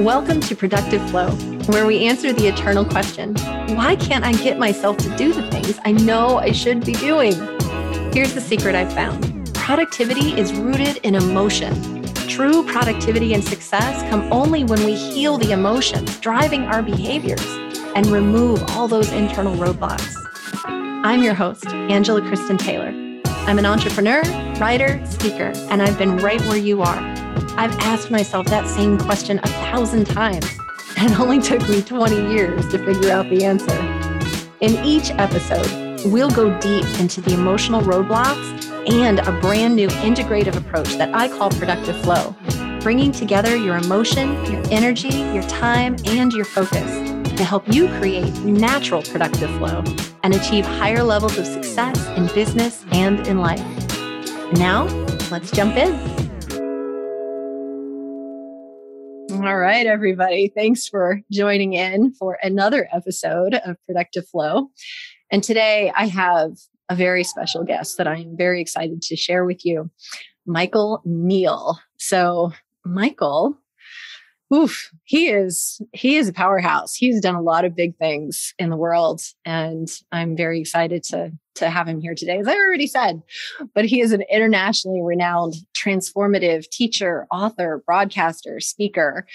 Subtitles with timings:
[0.00, 1.30] Welcome to Productive Flow,
[1.66, 3.34] where we answer the eternal question
[3.76, 7.34] why can't I get myself to do the things I know I should be doing?
[8.10, 12.02] Here's the secret I've found productivity is rooted in emotion.
[12.28, 17.44] True productivity and success come only when we heal the emotions driving our behaviors
[17.94, 20.14] and remove all those internal roadblocks.
[21.04, 22.88] I'm your host, Angela Kristen Taylor.
[23.46, 24.22] I'm an entrepreneur,
[24.58, 27.09] writer, speaker, and I've been right where you are.
[27.60, 30.46] I've asked myself that same question a thousand times,
[30.96, 33.78] and it only took me 20 years to figure out the answer.
[34.60, 40.56] In each episode, we'll go deep into the emotional roadblocks and a brand new integrative
[40.56, 42.34] approach that I call productive flow,
[42.80, 46.90] bringing together your emotion, your energy, your time, and your focus
[47.36, 49.84] to help you create natural productive flow
[50.22, 53.60] and achieve higher levels of success in business and in life.
[54.54, 54.84] Now,
[55.30, 56.29] let's jump in.
[59.42, 60.52] All right, everybody.
[60.54, 64.68] Thanks for joining in for another episode of Productive Flow.
[65.30, 66.58] And today I have
[66.90, 69.90] a very special guest that I'm very excited to share with you,
[70.44, 71.78] Michael Neill.
[71.96, 72.52] So,
[72.84, 73.56] Michael
[74.52, 76.94] oof, he is he is a powerhouse.
[76.94, 81.32] He's done a lot of big things in the world, and I'm very excited to
[81.56, 83.22] to have him here today, as I already said.
[83.74, 89.26] But he is an internationally renowned transformative teacher, author, broadcaster, speaker.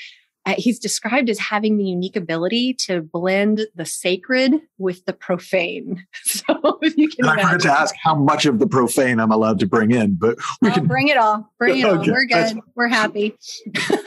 [0.48, 6.06] Uh, he's described as having the unique ability to blend the sacred with the profane.
[6.24, 9.60] So if you can, I forgot to ask how much of the profane I'm allowed
[9.60, 11.52] to bring in, but we can bring it all.
[11.58, 12.16] Bring it okay, all.
[12.16, 12.60] We're good.
[12.76, 13.36] We're happy.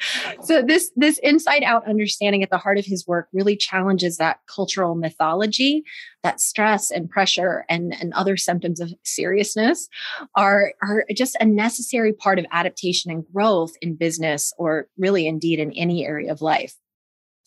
[0.42, 4.40] so this this inside out understanding at the heart of his work really challenges that
[4.46, 5.84] cultural mythology
[6.22, 9.88] that stress and pressure and, and other symptoms of seriousness
[10.34, 15.58] are, are just a necessary part of adaptation and growth in business or really indeed
[15.58, 16.74] in any area of life.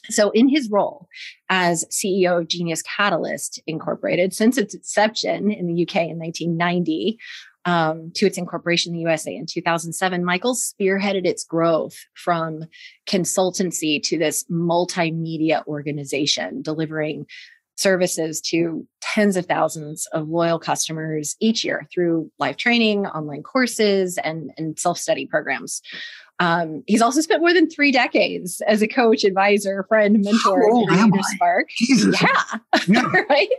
[0.10, 1.08] So, in his role
[1.50, 7.18] as CEO of Genius Catalyst Incorporated, since its inception in the UK in 1990,
[7.66, 12.66] um, to its incorporation in the USA in 2007, Michael spearheaded its growth from
[13.08, 17.26] consultancy to this multimedia organization, delivering
[17.76, 24.18] services to tens of thousands of loyal customers each year through live training, online courses,
[24.24, 25.82] and, and self study programs.
[26.40, 31.24] Um, he's also spent more than three decades as a coach, advisor, friend, mentor to
[31.36, 31.70] Spark.
[31.70, 32.22] Jesus.
[32.22, 33.22] Yeah, yeah.
[33.30, 33.50] right.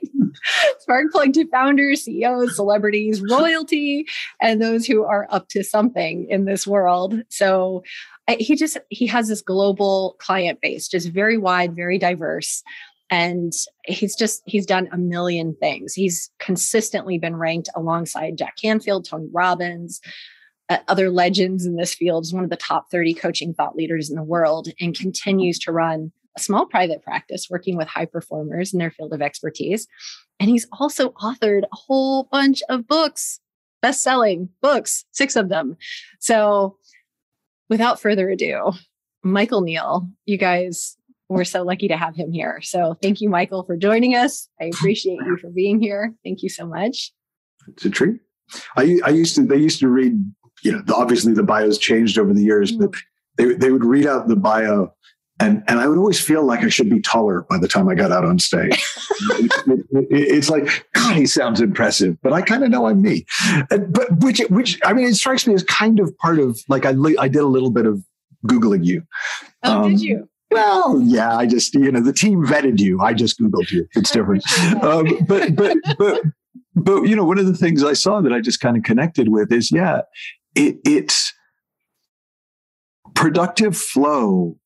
[0.81, 4.07] Spark plug to founders, CEOs, celebrities, royalty,
[4.43, 7.23] and those who are up to something in this world.
[7.29, 7.85] So
[8.29, 12.63] he just he has this global client base, just very wide, very diverse
[13.11, 13.53] and
[13.85, 15.95] he's just he's done a million things.
[15.95, 20.01] He's consistently been ranked alongside jack canfield tony robbins
[20.69, 24.09] uh, other legends in this field is one of the top 30 coaching thought leaders
[24.09, 28.73] in the world and continues to run a small private practice working with high performers
[28.73, 29.87] in their field of expertise.
[30.41, 33.41] And he's also authored a whole bunch of books
[33.83, 35.77] best-selling books six of them.
[36.19, 36.79] So
[37.69, 38.73] without further ado
[39.27, 40.99] michael neill you guys
[41.29, 42.61] we're so lucky to have him here.
[42.63, 44.49] So thank you, Michael, for joining us.
[44.61, 46.15] I appreciate you for being here.
[46.23, 47.13] Thank you so much.
[47.69, 48.21] It's a treat.
[48.77, 50.13] I, I used to, they used to read,
[50.63, 52.87] you know, obviously the bios changed over the years, mm-hmm.
[52.87, 52.95] but
[53.37, 54.93] they, they would read out the bio
[55.41, 57.95] and, and I would always feel like I should be taller by the time I
[57.95, 58.71] got out on stage.
[59.21, 63.27] it, it, it's like, God, he sounds impressive, but I kind of know I'm me.
[63.71, 66.87] And, but which, which, I mean, it strikes me as kind of part of like,
[66.87, 68.05] I, I did a little bit of
[68.47, 69.03] Googling you.
[69.65, 70.29] Oh, um, did you?
[70.55, 73.01] Well, yeah, I just, you know, the team vetted you.
[73.01, 73.89] I just Googled you.
[73.97, 74.45] It's different.
[74.85, 76.23] Um, but, but, but,
[76.77, 79.31] but, you know, one of the things I saw that I just kind of connected
[79.31, 80.03] with is, yeah,
[80.55, 81.33] it, it's
[83.15, 84.57] productive flow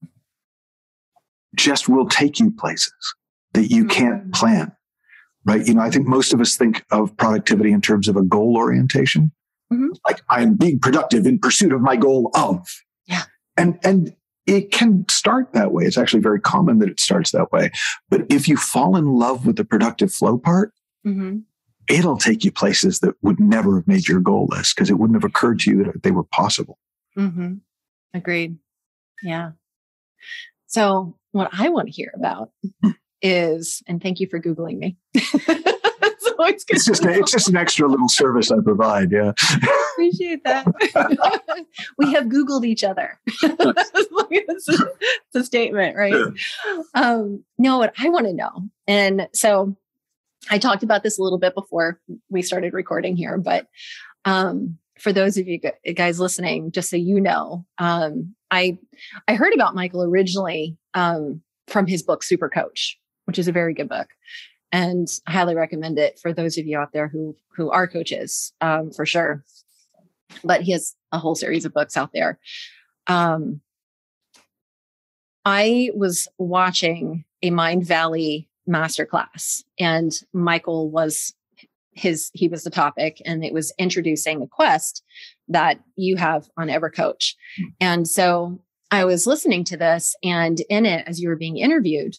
[1.56, 2.92] just will take you places
[3.54, 4.30] that you can't mm-hmm.
[4.32, 4.72] plan.
[5.46, 5.66] Right.
[5.66, 8.58] You know, I think most of us think of productivity in terms of a goal
[8.58, 9.32] orientation.
[9.72, 9.92] Mm-hmm.
[10.06, 12.68] Like I'm being productive in pursuit of my goal of.
[13.06, 13.22] Yeah.
[13.56, 14.14] And, and
[14.48, 15.84] it can start that way.
[15.84, 17.70] It's actually very common that it starts that way.
[18.08, 20.72] But if you fall in love with the productive flow part,
[21.06, 21.40] mm-hmm.
[21.86, 25.22] it'll take you places that would never have made your goal list because it wouldn't
[25.22, 26.78] have occurred to you that they were possible.
[27.16, 27.56] Mm-hmm.
[28.14, 28.56] Agreed.
[29.22, 29.50] Yeah.
[30.66, 32.50] So, what I want to hear about
[33.20, 34.96] is, and thank you for Googling me.
[36.46, 39.10] it's, it's just a, it's just an extra little service I provide.
[39.10, 39.32] Yeah,
[39.92, 40.66] appreciate that.
[41.98, 43.18] we have Googled each other.
[43.26, 44.86] it's, a,
[45.26, 46.14] it's, a, statement, right?
[46.14, 46.82] Yeah.
[46.94, 49.76] Um, no, what I want to know, and so
[50.50, 52.00] I talked about this a little bit before
[52.30, 53.66] we started recording here, but
[54.24, 55.60] um, for those of you
[55.94, 58.78] guys listening, just so you know, um, I
[59.26, 63.74] I heard about Michael originally um, from his book Super Coach, which is a very
[63.74, 64.08] good book,
[64.72, 68.52] and I highly recommend it for those of you out there who who are coaches
[68.60, 69.44] um, for sure.
[70.44, 72.38] But he has a whole series of books out there.
[73.06, 73.60] Um,
[75.44, 81.34] I was watching a Mindvalley masterclass, and Michael was
[81.98, 85.02] his he was the topic and it was introducing a quest
[85.48, 87.34] that you have on evercoach
[87.80, 92.14] and so i was listening to this and in it as you were being interviewed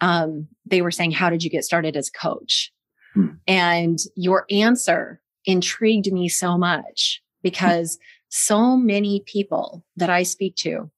[0.00, 2.72] um, they were saying how did you get started as a coach
[3.14, 3.28] hmm.
[3.46, 8.00] and your answer intrigued me so much because hmm.
[8.28, 10.90] so many people that i speak to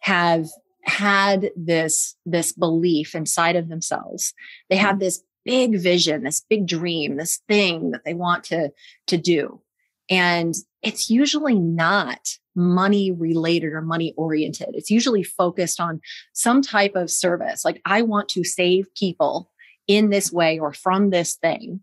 [0.00, 0.48] have
[0.82, 4.32] had this this belief inside of themselves
[4.70, 5.00] they have hmm.
[5.00, 8.70] this big vision, this big dream, this thing that they want to,
[9.06, 9.62] to do.
[10.10, 12.20] And it's usually not
[12.58, 14.70] money related or money oriented.
[14.72, 16.00] It's usually focused on
[16.32, 17.64] some type of service.
[17.64, 19.50] Like, I want to save people
[19.86, 21.80] in this way or from this thing.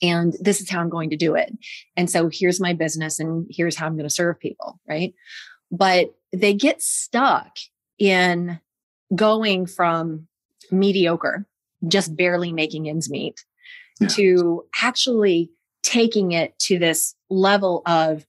[0.00, 1.52] And this is how I'm going to do it.
[1.96, 4.80] And so here's my business and here's how I'm going to serve people.
[4.88, 5.12] Right.
[5.70, 7.58] But they get stuck
[7.98, 8.60] in
[9.14, 10.28] going from
[10.70, 11.46] mediocre
[11.88, 13.44] just barely making ends meet
[14.00, 14.08] yeah.
[14.08, 15.50] to actually
[15.82, 18.24] taking it to this level of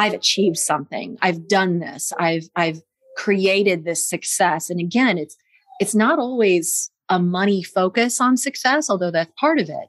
[0.00, 1.18] I've achieved something.
[1.20, 2.12] I've done this.
[2.18, 2.80] I've I've
[3.16, 4.70] created this success.
[4.70, 5.36] And again, it's
[5.78, 9.88] it's not always a money focus on success, although that's part of it.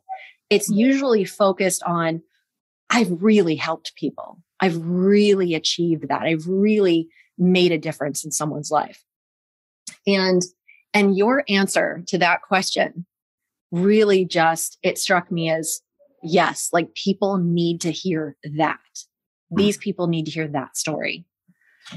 [0.49, 0.79] It's mm-hmm.
[0.79, 2.21] usually focused on
[2.89, 4.41] I've really helped people.
[4.59, 6.23] I've really achieved that.
[6.23, 9.03] I've really made a difference in someone's life.
[10.05, 10.41] And
[10.93, 13.05] and your answer to that question
[13.71, 15.81] really just, it struck me as
[16.21, 18.79] yes, like people need to hear that.
[19.51, 21.25] These people need to hear that story.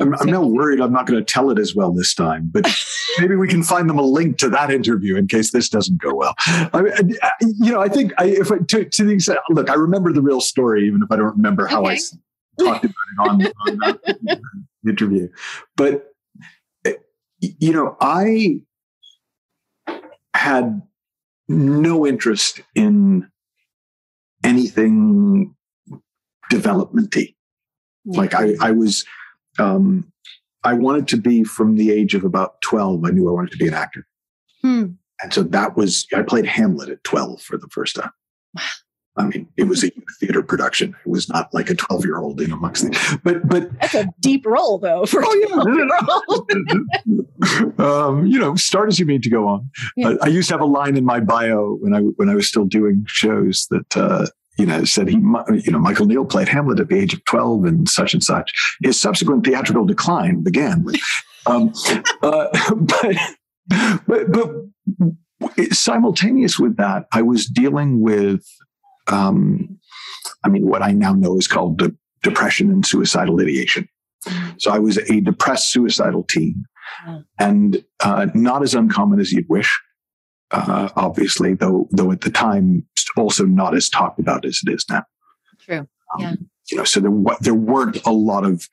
[0.00, 2.66] I'm, I'm not worried I'm not going to tell it as well this time, but
[3.18, 6.14] maybe we can find them a link to that interview in case this doesn't go
[6.14, 6.34] well.
[6.46, 9.74] I, I, you know, I think I, if I, to, to the extent, look, I
[9.74, 11.98] remember the real story, even if I don't remember how okay.
[12.60, 13.78] I talked about it on, on
[14.24, 14.40] that
[14.86, 15.28] interview.
[15.76, 16.12] But,
[16.84, 16.94] eh,
[17.40, 18.60] you know, I
[20.34, 20.82] had
[21.48, 23.30] no interest in
[24.42, 25.54] anything
[26.50, 27.36] developmenty.
[28.06, 29.04] Like I, I was,
[29.58, 30.12] um,
[30.62, 33.04] I wanted to be from the age of about 12.
[33.04, 34.06] I knew I wanted to be an actor.
[34.62, 34.86] Hmm.
[35.22, 38.10] And so that was, I played Hamlet at 12 for the first time.
[39.16, 40.96] I mean, it was a theater production.
[41.06, 44.08] It was not like a 12 year old in amongst the, but, but that's a
[44.18, 45.06] deep role though.
[45.06, 46.04] For oh,
[47.78, 47.78] yeah.
[47.78, 49.70] um, you know, start as you mean to go on.
[49.96, 50.08] Yeah.
[50.08, 52.48] Uh, I used to have a line in my bio when I, when I was
[52.48, 56.80] still doing shows that, uh, you know, said he, you know, Michael Neill played Hamlet
[56.80, 58.52] at the age of 12 and such and such.
[58.82, 60.84] His subsequent theatrical decline began.
[61.46, 61.72] um,
[62.22, 62.46] uh,
[62.76, 63.16] but,
[64.06, 68.44] but, but simultaneous with that, I was dealing with
[69.06, 69.78] um,
[70.44, 73.88] I mean, what I now know is called de- depression and suicidal ideation.
[74.58, 76.64] So I was a depressed suicidal teen
[77.38, 79.78] and uh, not as uncommon as you'd wish.
[80.50, 82.86] Uh, obviously, though, though at the time,
[83.16, 85.04] also not as talked about as it is now.
[85.60, 85.78] True.
[85.78, 86.34] Um, yeah.
[86.70, 88.68] You know, so there, there weren't a lot of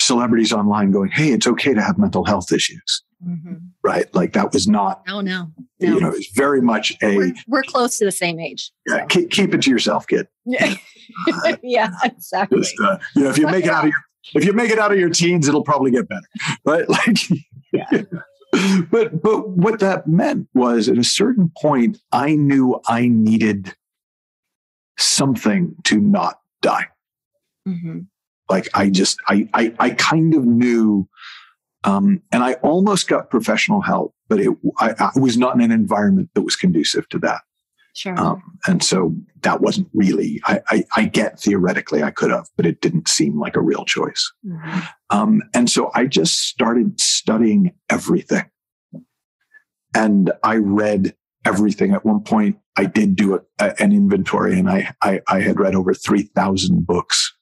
[0.00, 3.54] celebrities online going, "Hey, it's okay to have mental health issues." Mm-hmm.
[3.82, 4.12] Right?
[4.14, 5.02] Like that was not.
[5.06, 5.50] No, no,
[5.80, 5.94] no.
[5.94, 7.16] You know, it's very much a.
[7.16, 8.70] We're, we're, close to the same age.
[8.86, 9.06] Yeah, so.
[9.06, 10.28] keep, keep, it to yourself, kid.
[10.46, 10.74] Yeah,
[11.62, 12.60] yeah, exactly.
[12.60, 13.98] Just, uh, you know, if you make it out of your
[14.34, 16.26] if you make it out of your teens, it'll probably get better,
[16.64, 16.88] right?
[16.88, 17.18] Like,
[17.72, 18.02] yeah.
[18.90, 23.74] But but what that meant was, at a certain point, I knew I needed
[24.98, 26.88] something to not die.
[27.66, 28.00] Mm-hmm.
[28.48, 31.08] Like I just I I, I kind of knew
[31.84, 35.70] um, and I almost got professional help, but it, I, I, was not in an
[35.70, 37.42] environment that was conducive to that.
[37.98, 38.16] Sure.
[38.16, 39.12] Um, and so
[39.42, 43.40] that wasn't really, I, I, I, get theoretically I could have, but it didn't seem
[43.40, 44.32] like a real choice.
[44.46, 44.80] Mm-hmm.
[45.10, 48.44] Um, and so I just started studying everything.
[49.96, 51.92] And I read everything.
[51.92, 55.58] At one point, I did do a, a, an inventory and I, I, I had
[55.58, 57.34] read over 3,000 books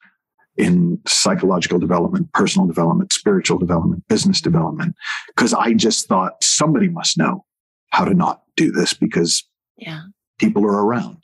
[0.56, 4.94] in psychological development, personal development, spiritual development, business development,
[5.36, 7.44] because I just thought somebody must know
[7.90, 9.44] how to not do this because
[9.76, 10.04] yeah.
[10.38, 11.19] People are around.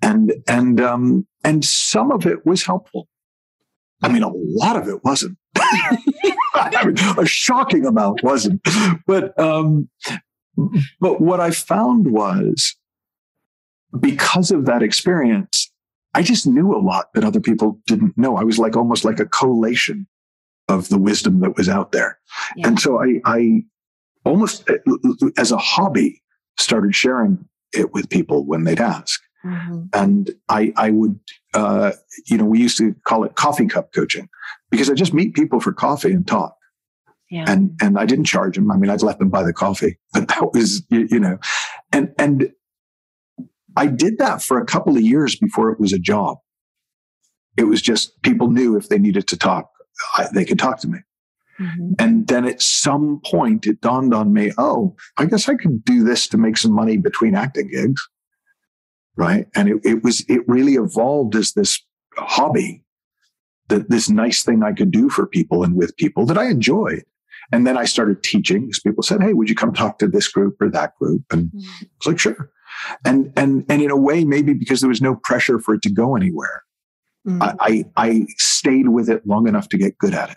[0.00, 3.08] And and um and some of it was helpful.
[4.02, 5.38] I mean, a lot of it wasn't.
[6.54, 8.60] I mean, a shocking amount wasn't.
[9.06, 9.88] But um,
[11.00, 12.76] but what I found was
[14.00, 15.70] because of that experience,
[16.14, 18.36] I just knew a lot that other people didn't know.
[18.36, 20.06] I was like almost like a collation
[20.68, 22.18] of the wisdom that was out there.
[22.56, 22.68] Yeah.
[22.68, 23.62] And so I, I
[24.24, 24.68] almost
[25.36, 26.22] as a hobby
[26.58, 29.20] started sharing it with people when they'd ask.
[29.44, 29.84] Mm-hmm.
[29.92, 31.18] And I, I would,
[31.54, 31.92] uh,
[32.26, 34.28] you know, we used to call it coffee cup coaching
[34.70, 36.56] because I just meet people for coffee and talk.
[37.30, 37.44] Yeah.
[37.48, 38.70] And, and I didn't charge them.
[38.70, 41.38] I mean, I'd let them buy the coffee, but that was, you, you know,
[41.92, 42.52] and, and
[43.76, 46.38] I did that for a couple of years before it was a job.
[47.56, 49.70] It was just people knew if they needed to talk,
[50.16, 50.98] I, they could talk to me.
[51.62, 51.92] Mm-hmm.
[51.98, 56.02] And then at some point, it dawned on me, oh, I guess I could do
[56.02, 58.00] this to make some money between acting gigs.
[59.16, 59.46] Right.
[59.54, 61.80] And it, it was, it really evolved as this
[62.16, 62.82] hobby,
[63.68, 67.04] that this nice thing I could do for people and with people that I enjoyed.
[67.52, 70.28] And then I started teaching because people said, Hey, would you come talk to this
[70.28, 71.22] group or that group?
[71.30, 71.58] And mm-hmm.
[71.60, 72.50] I was like, sure.
[73.04, 75.90] And, and, and in a way, maybe because there was no pressure for it to
[75.90, 76.62] go anywhere,
[77.26, 77.42] mm-hmm.
[77.42, 80.36] I, I, I stayed with it long enough to get good at it.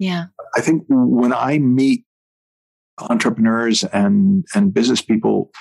[0.00, 0.26] Yeah.
[0.56, 2.04] I think when I meet
[2.98, 5.52] entrepreneurs and, and business people,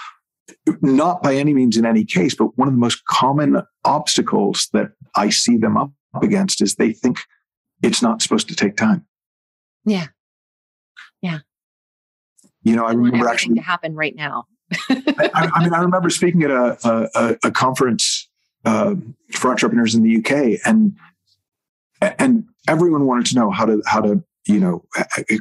[0.82, 4.92] not by any means in any case, but one of the most common obstacles that
[5.16, 5.92] I see them up
[6.24, 7.20] against is they think
[7.84, 9.06] it's not supposed to take time.
[9.86, 10.08] Yeah.
[11.22, 11.40] Yeah.
[12.64, 14.46] You know, I remember actually to happen right now.
[14.90, 18.30] I, I, mean, I remember speaking at a, a, a conference
[18.64, 18.96] uh,
[19.32, 20.96] for entrepreneurs in the UK, and
[22.02, 24.84] and everyone wanted to know how to how to you know,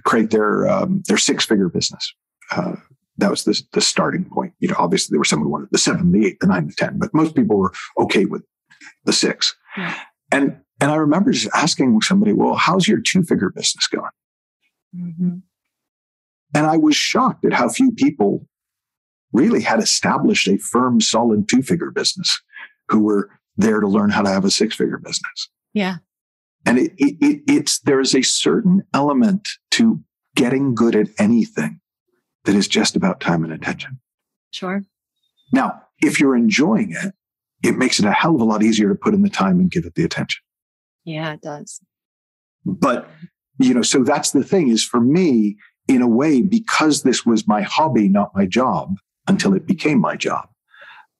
[0.04, 2.14] create their um, their six figure business.
[2.50, 2.76] Uh,
[3.18, 4.52] that was the, the starting point.
[4.60, 6.74] You know, obviously there were some who wanted the seven, the eight, the nine, the
[6.74, 8.42] ten, but most people were okay with
[9.04, 9.56] the six.
[9.76, 9.98] Yeah.
[10.30, 14.10] And and I remember just asking somebody, "Well, how's your two figure business going?"
[14.96, 15.38] Mm-hmm.
[16.54, 18.46] And I was shocked at how few people
[19.32, 22.40] really had established a firm, solid two figure business
[22.88, 25.50] who were there to learn how to have a six figure business.
[25.74, 25.96] Yeah.
[26.68, 30.00] And it, it, it's, there is a certain element to
[30.36, 31.80] getting good at anything
[32.44, 33.98] that is just about time and attention.
[34.50, 34.84] Sure.
[35.50, 37.14] Now, if you're enjoying it,
[37.64, 39.70] it makes it a hell of a lot easier to put in the time and
[39.70, 40.42] give it the attention.
[41.04, 41.80] Yeah, it does.
[42.66, 43.08] But,
[43.58, 45.56] you know, so that's the thing is for me,
[45.88, 50.16] in a way, because this was my hobby, not my job, until it became my
[50.16, 50.46] job.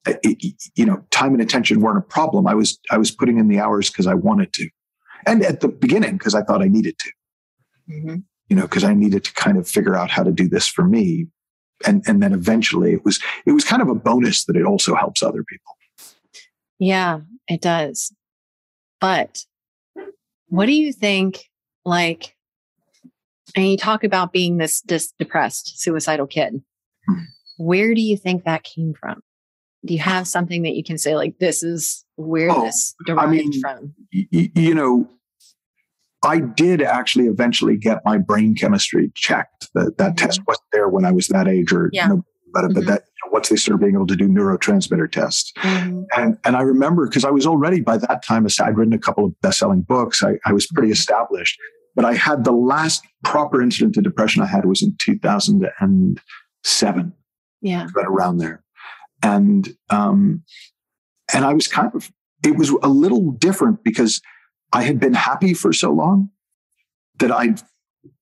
[0.05, 0.43] It,
[0.75, 2.45] you know, time and attention weren't a problem.
[2.45, 4.69] I was I was putting in the hours because I wanted to
[5.25, 7.11] and at the beginning because I thought I needed to.
[7.91, 8.15] Mm-hmm.
[8.49, 10.83] You know, because I needed to kind of figure out how to do this for
[10.83, 11.27] me,
[11.85, 14.95] and and then eventually it was it was kind of a bonus that it also
[14.95, 15.73] helps other people.
[16.79, 18.11] Yeah, it does.
[18.99, 19.45] But
[20.47, 21.45] what do you think?
[21.85, 22.35] Like,
[23.55, 26.61] and you talk about being this, this depressed, suicidal kid.
[27.09, 27.23] Mm-hmm.
[27.57, 29.21] Where do you think that came from?
[29.85, 33.27] Do you have something that you can say like this is where oh, this derived
[33.27, 35.07] I mean, from y- you know
[36.23, 40.25] i did actually eventually get my brain chemistry checked that that mm-hmm.
[40.25, 42.07] test wasn't there when i was that age or yeah.
[42.07, 42.73] you know, but, mm-hmm.
[42.73, 46.01] but that you know, once they started being able to do neurotransmitter tests mm-hmm.
[46.15, 49.25] and and i remember because i was already by that time i'd written a couple
[49.25, 50.93] of best-selling books i, I was pretty mm-hmm.
[50.93, 51.59] established
[51.95, 57.13] but i had the last proper incident of depression i had was in 2007
[57.61, 58.61] yeah right around there
[59.21, 60.43] and um,
[61.33, 62.11] and I was kind of
[62.43, 64.21] it was a little different because
[64.71, 66.29] I had been happy for so long
[67.19, 67.55] that I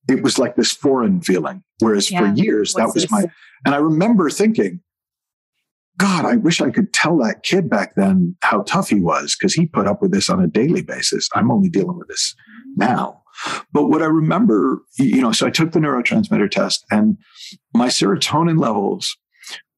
[0.08, 1.62] it was like this foreign feeling.
[1.80, 2.20] Whereas yeah.
[2.20, 3.10] for years What's that was this?
[3.10, 3.24] my
[3.64, 4.80] and I remember thinking,
[5.98, 9.54] God, I wish I could tell that kid back then how tough he was because
[9.54, 11.28] he put up with this on a daily basis.
[11.34, 12.34] I'm only dealing with this
[12.76, 13.22] now.
[13.72, 17.16] But what I remember, you know, so I took the neurotransmitter test and
[17.72, 19.16] my serotonin levels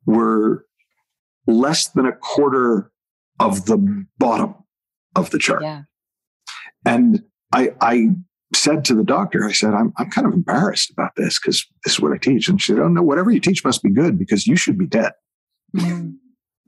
[0.06, 0.64] were
[1.46, 2.90] less than a quarter
[3.38, 4.54] of the bottom
[5.16, 5.62] of the chart.
[5.62, 5.82] Yeah.
[6.84, 8.08] And I, I
[8.54, 11.94] said to the doctor, I said, I'm, I'm kind of embarrassed about this because this
[11.94, 12.48] is what I teach.
[12.48, 14.86] And she said, Oh, no, whatever you teach must be good because you should be
[14.86, 15.12] dead.
[15.76, 16.10] Mm-hmm.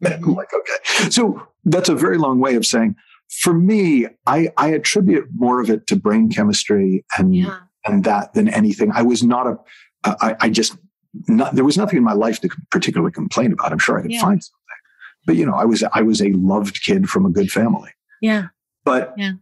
[0.06, 1.10] I'm like, okay.
[1.10, 2.96] So that's a very long way of saying,
[3.30, 7.60] for me, I, I attribute more of it to brain chemistry and, yeah.
[7.86, 8.90] and that than anything.
[8.92, 9.56] I was not a,
[10.04, 10.76] I, I just,
[11.28, 13.72] not, there was nothing in my life to particularly complain about.
[13.72, 14.20] I'm sure I could yeah.
[14.20, 14.61] find something
[15.26, 17.90] but you know, I was I was a loved kid from a good family.
[18.20, 18.46] Yeah.
[18.84, 19.32] But yeah.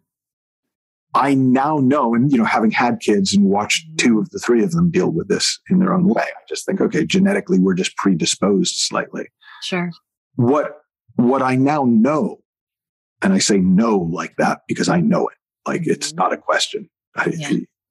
[1.14, 3.96] I now know, and you know, having had kids and watched mm-hmm.
[3.96, 6.66] two of the three of them deal with this in their own way, I just
[6.66, 9.26] think, okay, genetically we're just predisposed slightly.
[9.62, 9.90] Sure.
[10.36, 10.78] What
[11.16, 12.42] what I now know,
[13.22, 15.36] and I say no like that because I know it.
[15.66, 16.20] Like it's mm-hmm.
[16.20, 16.88] not a question.
[17.16, 17.50] I, yeah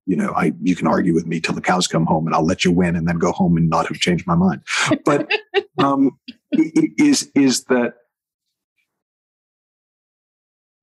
[0.10, 2.44] you know, I you can argue with me till the cows come home, and I'll
[2.44, 4.64] let you win, and then go home and not have changed my mind.
[5.06, 5.32] But
[5.78, 6.18] um,
[6.52, 7.94] is is that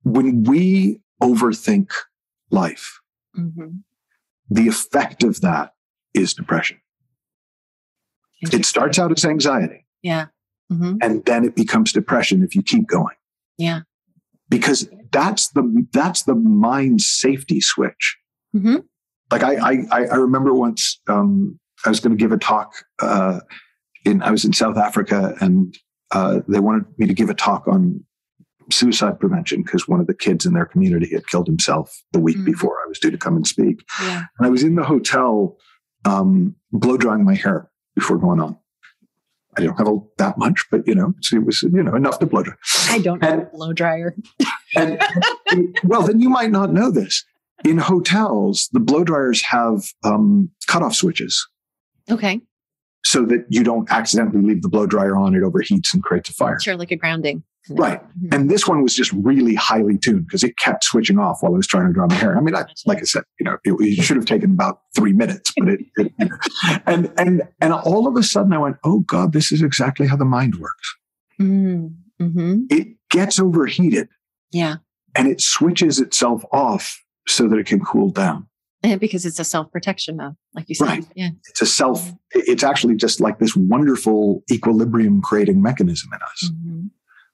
[0.03, 1.91] when we overthink
[2.51, 3.01] life,
[3.37, 3.79] mm-hmm.
[4.49, 5.73] the effect of that
[6.13, 6.79] is depression.
[8.39, 9.85] It starts out as anxiety.
[10.03, 10.27] Yeah.
[10.71, 10.99] Mm-hmm.
[11.01, 13.15] And then it becomes depression if you keep going.
[13.57, 13.81] Yeah.
[14.47, 18.15] Because that's the that's the mind safety switch.
[18.55, 18.77] Mm-hmm.
[19.31, 19.55] Like I
[19.91, 23.39] I I remember once um, I was going to give a talk uh,
[24.05, 25.75] in I was in South Africa and
[26.11, 28.03] uh, they wanted me to give a talk on
[28.71, 32.37] suicide prevention because one of the kids in their community had killed himself the week
[32.37, 32.45] Mhm.
[32.45, 33.81] before I was due to come and speak.
[34.01, 34.23] Yeah.
[34.37, 35.57] And I was in the hotel
[36.05, 38.57] um, blow drying my hair before going on.
[39.57, 42.19] I don't have a, that much, but you know, so it was you know enough
[42.19, 42.53] to blow dry.
[42.89, 44.15] I don't And- have a blow dryer.
[44.75, 45.01] And
[45.83, 47.23] well, then you might not know this.
[47.65, 51.45] In hotels, the blow dryers have um, cutoff switches
[52.09, 52.39] Okay.
[53.05, 55.33] so that you don't accidentally leave the blow dryer on.
[55.35, 56.59] It overheats and creates a fire.
[56.59, 57.43] Sure, like a grounding.
[57.69, 58.01] Right.
[58.17, 58.33] Mhm.
[58.33, 61.57] And this one was just really highly tuned because it kept switching off while I
[61.57, 62.37] was trying to dry my hair.
[62.37, 65.11] I mean, I, like I said, you know, it, it should have taken about three
[65.11, 66.13] minutes, but it, it
[66.85, 70.15] and and and all of a sudden I went, oh God, this is exactly how
[70.15, 70.95] the mind works.
[71.41, 72.71] Mm, mhm.
[72.71, 74.07] It gets overheated
[74.51, 74.75] Yeah.
[75.15, 78.47] and it switches itself off so that it can cool down.
[78.83, 80.85] And because it's a self protection mode, like you said.
[80.85, 81.05] Right.
[81.15, 81.29] Yeah.
[81.49, 82.11] It's a self.
[82.31, 86.51] It's actually just like this wonderful equilibrium creating mechanism in us.
[86.51, 86.89] Mhm.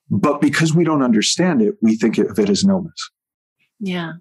[0.10, 3.10] But because we don't understand it, we think of it as an illness.
[3.80, 4.14] Yeah.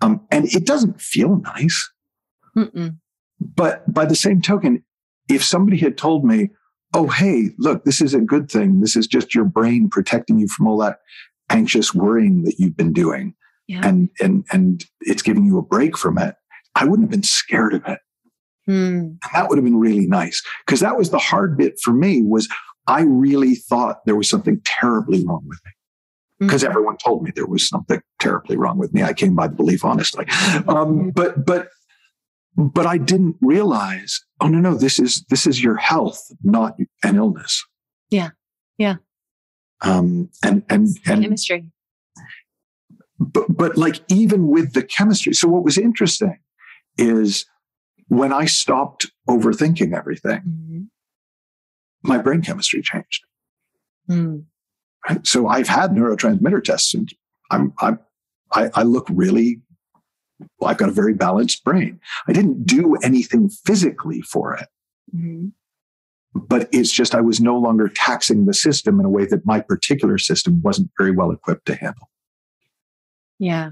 [0.00, 1.90] Um, and it doesn't feel nice.
[2.56, 2.96] Mm-mm.
[3.40, 4.82] But by the same token,
[5.28, 6.50] if somebody had told me,
[6.94, 8.80] oh, hey, look, this is a good thing.
[8.80, 10.98] This is just your brain protecting you from all that
[11.50, 13.34] anxious worrying that you've been doing.
[13.68, 13.86] Yeah.
[13.86, 16.34] And, and, and it's giving you a break from it.
[16.74, 17.98] I wouldn't have been scared of it.
[18.68, 18.98] Mm.
[18.98, 22.22] And that would have been really nice because that was the hard bit for me
[22.22, 22.48] was
[22.86, 25.72] I really thought there was something terribly wrong with me
[26.38, 26.68] because Mhm.
[26.68, 29.02] everyone told me there was something terribly wrong with me.
[29.02, 30.26] I came by the belief honestly.
[30.68, 31.68] Um, but, but,
[32.56, 37.16] but I didn't realize, oh no, no, this is, this is your health, not an
[37.16, 37.64] illness.
[38.10, 38.30] Yeah.
[38.78, 38.96] Yeah.
[39.80, 41.71] Um, and, and, and, chemistry.
[43.32, 45.32] But, but like even with the chemistry.
[45.34, 46.38] So what was interesting
[46.98, 47.46] is
[48.08, 50.86] when I stopped overthinking everything, Mhm.
[52.02, 53.24] my brain chemistry changed.
[54.10, 54.44] Mm.
[55.08, 55.26] Right?
[55.26, 57.12] So I've had neurotransmitter tests and
[57.50, 57.98] I'm, I'm,
[58.52, 59.60] I, I look really,
[60.58, 62.00] well, I've got a very balanced brain.
[62.28, 64.68] I didn't do anything physically for it,
[65.14, 65.52] Mhm.
[66.34, 69.60] but it's just I was no longer taxing the system in a way that my
[69.60, 72.08] particular system wasn't very well equipped to handle.
[73.42, 73.70] Yeah.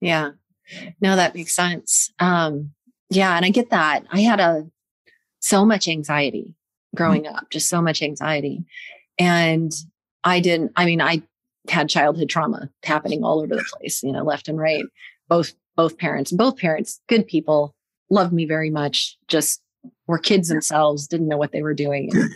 [0.00, 0.30] Yeah.
[1.02, 2.10] No, that makes sense.
[2.18, 2.72] Um,
[3.10, 3.36] yeah.
[3.36, 4.04] And I get that.
[4.10, 4.66] I had a,
[5.38, 6.54] so much anxiety
[6.94, 8.64] growing up, just so much anxiety.
[9.18, 9.70] And
[10.24, 11.22] I didn't, I mean, I
[11.68, 14.84] had childhood trauma happening all over the place, you know, left and right.
[15.28, 17.74] Both, both parents, both parents, good people,
[18.08, 19.60] loved me very much, just
[20.06, 22.08] were kids themselves, didn't know what they were doing.
[22.14, 22.30] and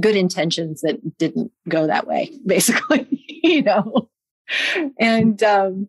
[0.00, 3.06] Good intentions that didn't go that way, basically,
[3.44, 4.10] you know.
[5.00, 5.88] And um,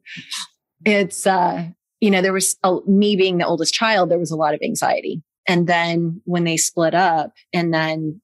[0.85, 1.67] it's, uh,
[1.99, 4.61] you know, there was a, me being the oldest child, there was a lot of
[4.63, 5.21] anxiety.
[5.47, 8.21] And then when they split up, and then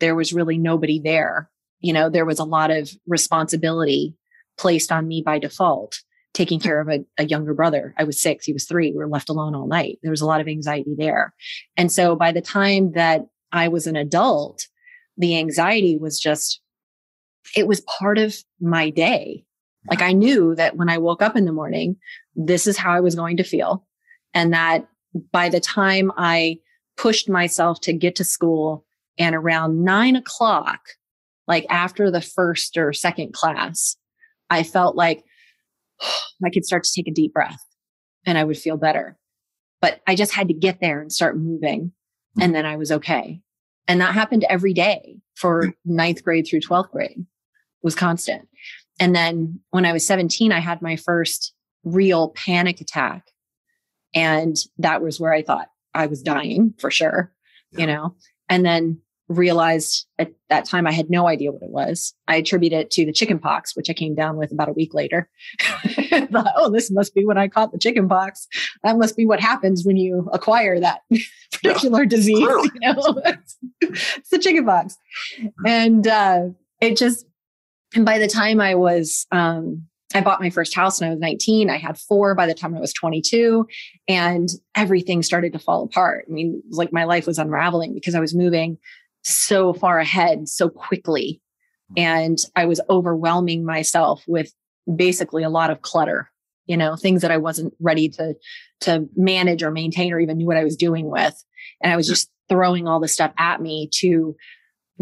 [0.00, 4.14] there was really nobody there, you know, there was a lot of responsibility
[4.58, 5.98] placed on me by default,
[6.34, 7.94] taking care of a, a younger brother.
[7.96, 8.90] I was six, he was three.
[8.90, 9.98] We were left alone all night.
[10.02, 11.32] There was a lot of anxiety there.
[11.76, 14.66] And so by the time that I was an adult,
[15.16, 16.60] the anxiety was just,
[17.56, 19.44] it was part of my day.
[19.88, 21.96] Like I knew that when I woke up in the morning,
[22.34, 23.86] this is how I was going to feel.
[24.34, 24.88] And that
[25.32, 26.58] by the time I
[26.96, 28.84] pushed myself to get to school
[29.18, 30.80] and around nine o'clock,
[31.46, 33.96] like after the first or second class,
[34.50, 35.24] I felt like
[36.44, 37.60] I could start to take a deep breath
[38.26, 39.16] and I would feel better.
[39.80, 41.92] But I just had to get there and start moving.
[42.34, 42.42] Hmm.
[42.42, 43.40] And then I was okay.
[43.86, 45.70] And that happened every day for hmm.
[45.84, 47.24] ninth grade through 12th grade.
[47.82, 48.48] Was constant.
[48.98, 51.52] And then when I was 17, I had my first
[51.84, 53.24] real panic attack.
[54.14, 57.32] And that was where I thought I was dying for sure,
[57.72, 58.14] you know,
[58.48, 62.14] and then realized at that time I had no idea what it was.
[62.26, 64.94] I attribute it to the chicken pox, which I came down with about a week
[64.94, 65.28] later.
[65.60, 68.48] Thought, oh, this must be when I caught the chicken pox.
[68.82, 71.02] That must be what happens when you acquire that
[71.52, 72.38] particular disease.
[72.38, 72.70] clearly.
[72.80, 73.22] You know,
[73.82, 74.96] it's the chicken pox.
[75.66, 76.48] And uh,
[76.80, 77.26] it just,
[77.94, 81.20] and by the time I was, um, I bought my first house when I was
[81.20, 81.68] 19.
[81.68, 83.66] I had four by the time I was 22,
[84.08, 86.26] and everything started to fall apart.
[86.28, 88.78] I mean, like my life was unraveling because I was moving
[89.22, 91.40] so far ahead so quickly.
[91.96, 94.52] And I was overwhelming myself with
[94.94, 96.30] basically a lot of clutter
[96.68, 98.34] you know, things that I wasn't ready to
[98.82, 101.42] to manage or maintain or even knew what I was doing with.
[101.82, 104.36] And I was just throwing all this stuff at me to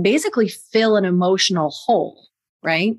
[0.00, 2.28] basically fill an emotional hole,
[2.62, 2.96] right?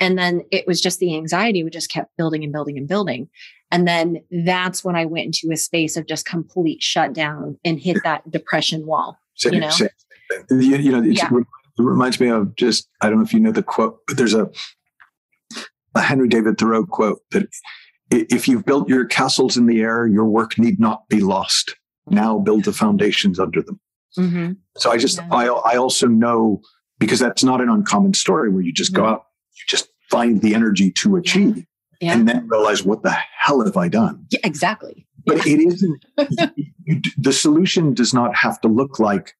[0.00, 3.28] And then it was just the anxiety we just kept building and building and building.
[3.70, 7.98] And then that's when I went into a space of just complete shutdown and hit
[8.04, 9.18] that depression wall.
[9.34, 9.88] Same, you know, same.
[10.50, 11.28] You, you know, yeah.
[11.32, 11.46] it
[11.78, 14.50] reminds me of just, I don't know if you know the quote, but there's a,
[15.94, 17.48] a Henry David Thoreau quote that
[18.10, 21.74] if you've built your castles in the air, your work need not be lost.
[22.06, 23.80] Now build the foundations under them.
[24.18, 24.52] Mm-hmm.
[24.76, 25.28] So I just, yeah.
[25.30, 26.60] I, I also know
[26.98, 30.54] because that's not an uncommon story where you just go out, you just find the
[30.54, 31.62] energy to achieve yeah.
[32.00, 32.12] Yeah.
[32.12, 34.26] and then realize what the hell have I done?
[34.30, 35.06] Yeah, exactly.
[35.26, 36.04] But it isn't,
[36.84, 39.32] you, the solution does not have to look like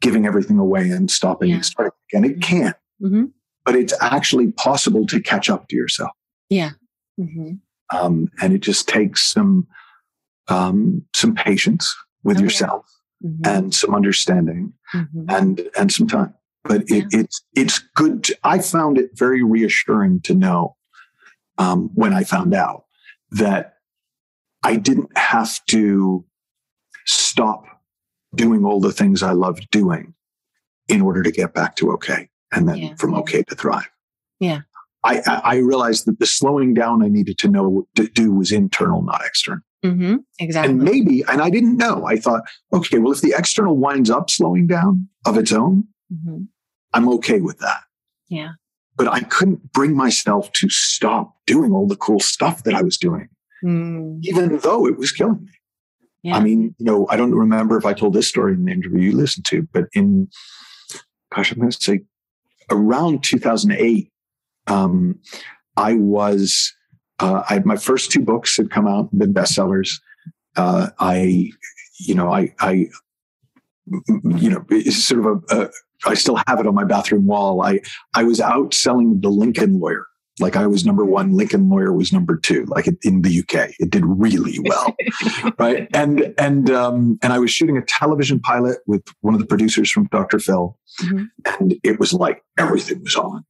[0.00, 2.24] giving everything away and stopping and starting again.
[2.24, 2.40] It mm-hmm.
[2.40, 3.24] can, mm-hmm.
[3.64, 6.10] but it's actually possible to catch up to yourself.
[6.50, 6.70] Yeah.
[7.18, 7.54] Mm-hmm.
[7.96, 9.66] Um, and it just takes some
[10.48, 12.86] um, some patience with oh, yourself
[13.20, 13.30] yeah.
[13.30, 13.46] mm-hmm.
[13.46, 15.24] and some understanding mm-hmm.
[15.28, 16.34] and and some time.
[16.64, 17.20] But it, yeah.
[17.20, 18.24] it's it's good.
[18.24, 20.76] To, I found it very reassuring to know
[21.58, 22.84] um, when I found out
[23.32, 23.74] that
[24.62, 26.24] I didn't have to
[27.04, 27.64] stop
[28.34, 30.14] doing all the things I loved doing
[30.88, 32.94] in order to get back to okay, and then yeah.
[32.94, 33.90] from okay to thrive.
[34.38, 34.60] Yeah.
[35.04, 39.02] I, I realized that the slowing down I needed to know to do was internal,
[39.02, 39.62] not external.
[39.84, 40.72] Mm-hmm, exactly.
[40.72, 42.06] And maybe, and I didn't know.
[42.06, 46.42] I thought, okay, well, if the external winds up slowing down of its own, mm-hmm.
[46.92, 47.82] I'm okay with that.
[48.28, 48.52] Yeah.
[48.96, 52.98] But I couldn't bring myself to stop doing all the cool stuff that I was
[52.98, 53.28] doing,
[53.64, 54.18] mm.
[54.22, 55.52] even though it was killing me.
[56.22, 56.36] Yeah.
[56.36, 59.10] I mean, you know, I don't remember if I told this story in the interview
[59.10, 60.28] you listened to, but in,
[61.34, 62.00] gosh, I'm going to say
[62.70, 64.12] around 2008,
[64.68, 65.18] um,
[65.76, 66.72] I was,
[67.18, 70.00] uh, I, my first two books had come out and been bestsellers.
[70.54, 71.50] Uh, I,
[71.98, 72.88] you know, I, I,
[73.86, 75.70] you know, it's sort of a, a,
[76.06, 77.62] I still have it on my bathroom wall.
[77.62, 77.80] I,
[78.14, 80.06] I was out selling the Lincoln lawyer.
[80.40, 82.64] Like I was number one, Lincoln Lawyer was number two.
[82.64, 84.96] Like in the UK, it did really well,
[85.58, 85.86] right?
[85.92, 89.90] And and um, and I was shooting a television pilot with one of the producers
[89.90, 90.38] from Dr.
[90.38, 91.24] Phil, mm-hmm.
[91.60, 93.44] and it was like everything was on.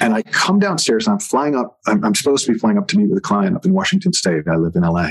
[0.00, 1.78] And I come downstairs and I'm flying up.
[1.86, 4.12] I'm, I'm, supposed to be flying up to meet with a client up in Washington
[4.12, 4.44] State.
[4.50, 5.10] I live in LA.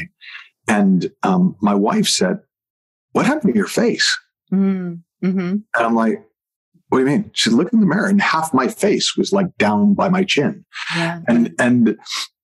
[0.67, 2.39] And um, my wife said,
[3.11, 4.17] What happened to your face?
[4.51, 4.99] Mm-hmm.
[5.23, 6.26] And I'm like,
[6.89, 7.31] What do you mean?
[7.33, 10.65] She looked in the mirror and half my face was like down by my chin.
[10.95, 11.21] Yeah.
[11.27, 11.97] And, and,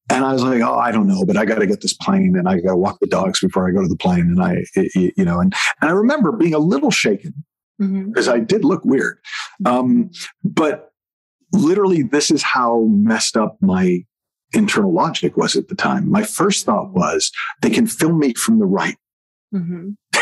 [0.09, 2.35] and I was like, oh, I don't know, but I got to get this plane
[2.37, 4.35] and I got to walk the dogs before I go to the plane.
[4.37, 4.63] And I,
[4.95, 7.33] you know, and, and I remember being a little shaken
[7.79, 8.35] because mm-hmm.
[8.35, 9.17] I did look weird.
[9.65, 10.11] Um,
[10.43, 10.91] but
[11.53, 14.03] literally, this is how messed up my
[14.53, 16.09] internal logic was at the time.
[16.09, 18.97] My first thought was they can film me from the right.
[19.53, 19.91] Mm-hmm.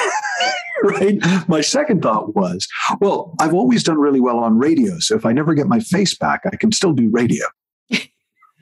[0.84, 1.18] right?
[1.48, 2.68] My second thought was,
[3.00, 5.00] well, I've always done really well on radio.
[5.00, 7.46] So if I never get my face back, I can still do radio.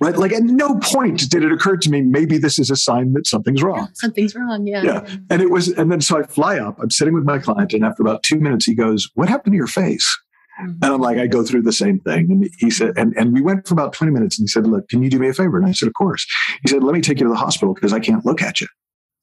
[0.02, 0.18] right?
[0.18, 3.28] Like at no point did it occur to me, maybe this is a sign that
[3.28, 3.90] something's wrong.
[3.94, 4.68] Something's wrong.
[4.68, 4.84] Yeah.
[4.84, 5.16] Yeah.
[5.30, 7.84] And it was, and then so I fly up, I'm sitting with my client, and
[7.84, 10.18] after about two minutes, he goes, What happened to your face?
[10.62, 10.84] Mm-hmm.
[10.84, 12.32] And I'm like, I go through the same thing.
[12.32, 14.90] And he said, and, and we went for about 20 minutes and he said, Look,
[14.90, 15.58] can you do me a favor?
[15.58, 16.26] And I said, Of course.
[16.64, 18.68] He said, Let me take you to the hospital because I can't look at you.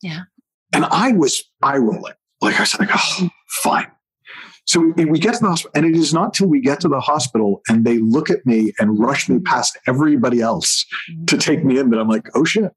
[0.02, 0.20] Yeah.
[0.72, 2.14] And I was eye rolling.
[2.40, 3.28] Like I said, like, oh,
[3.62, 3.90] fine.
[4.66, 6.98] So we, get to the hospital, and it is not till we get to the
[6.98, 11.24] hospital and they look at me and rush me past everybody else mm-hmm.
[11.26, 12.72] to take me in that I'm like, oh shit.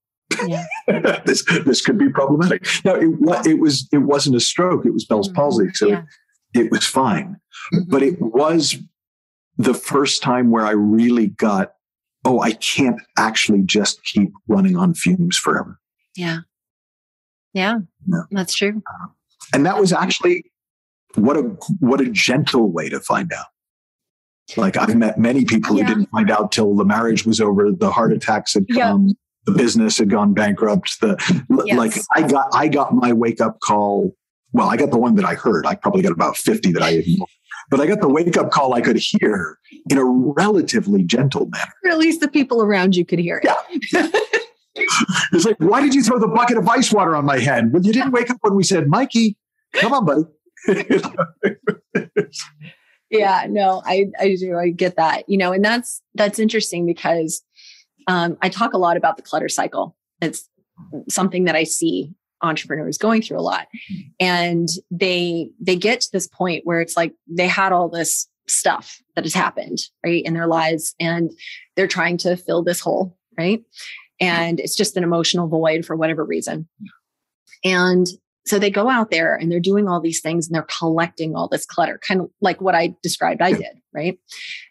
[0.45, 0.65] Yeah.
[1.25, 2.67] this this could be problematic.
[2.85, 3.09] Now it,
[3.47, 5.35] it was it wasn't a stroke; it was Bell's mm-hmm.
[5.35, 6.03] palsy, so yeah.
[6.53, 7.37] it, it was fine.
[7.73, 7.89] Mm-hmm.
[7.89, 8.77] But it was
[9.57, 11.73] the first time where I really got,
[12.23, 15.79] oh, I can't actually just keep running on fumes forever.
[16.15, 16.39] Yeah.
[17.53, 17.79] Yeah.
[18.31, 18.83] That's true.
[18.87, 19.07] Uh,
[19.53, 20.43] and that was actually
[21.15, 21.41] what a
[21.79, 23.47] what a gentle way to find out.
[24.57, 25.85] Like I've met many people yeah.
[25.85, 29.13] who didn't find out till the marriage was over, the heart attacks had come, yeah.
[29.45, 30.99] the business had gone bankrupt.
[31.01, 31.17] The
[31.65, 31.77] yes.
[31.77, 34.15] like I got I got my wake up call.
[34.51, 35.67] Well, I got the one that I heard.
[35.67, 37.29] I probably got about 50 that I ignored.
[37.69, 39.59] But I got the wake up call I could hear
[39.91, 41.71] in a relatively gentle manner.
[41.85, 43.49] Or at least the people around you could hear it.
[43.93, 44.07] Yeah.
[45.33, 47.71] it's like, why did you throw the bucket of ice water on my head?
[47.71, 49.37] Well, you didn't wake up when we said, Mikey,
[49.73, 50.23] come on, buddy.
[53.09, 54.57] yeah, no, I, I do.
[54.57, 57.41] I get that, you know, and that's, that's interesting because
[58.07, 59.95] um, I talk a lot about the clutter cycle.
[60.21, 60.49] It's
[61.09, 63.67] something that I see entrepreneurs going through a lot
[64.19, 69.01] and they they get to this point where it's like they had all this stuff
[69.15, 71.31] that has happened right in their lives and
[71.75, 73.63] they're trying to fill this hole right
[74.19, 76.67] and it's just an emotional void for whatever reason.
[77.63, 78.07] And
[78.45, 81.47] so they go out there and they're doing all these things and they're collecting all
[81.47, 84.17] this clutter, kind of like what I described I did, right?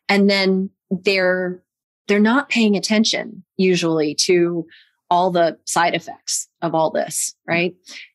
[0.08, 1.62] And then they're
[2.08, 4.66] they're not paying attention usually to
[5.10, 7.74] all the side effects of all this, right?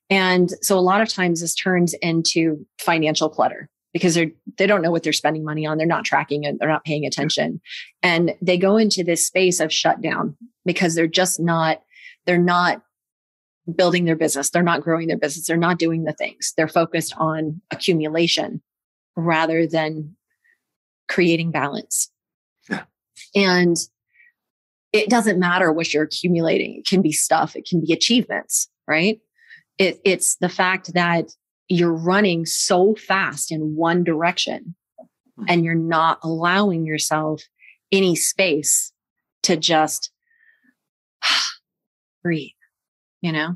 [0.09, 4.81] And so a lot of times this turns into financial clutter because they're they don't
[4.81, 5.77] know what they're spending money on.
[5.77, 6.57] They're not tracking it.
[6.59, 7.61] They're not paying attention.
[8.01, 11.81] And they go into this space of shutdown because they're just not
[12.25, 12.81] they're not
[13.75, 14.49] building their business.
[14.49, 15.47] They're not growing their business.
[15.47, 16.53] They're not doing the things.
[16.57, 18.61] They're focused on accumulation
[19.15, 20.15] rather than
[21.07, 22.09] creating balance.
[22.69, 22.83] Yeah.
[23.35, 23.77] and
[24.93, 26.75] it doesn't matter what you're accumulating.
[26.77, 27.55] It can be stuff.
[27.55, 29.19] It can be achievements right?
[29.77, 31.31] It, it's the fact that
[31.67, 34.75] you're running so fast in one direction
[35.37, 35.45] hmm.
[35.47, 37.41] and you're not allowing yourself
[37.91, 38.91] any space
[39.43, 40.11] to just
[42.23, 42.51] breathe,
[43.21, 43.55] you know?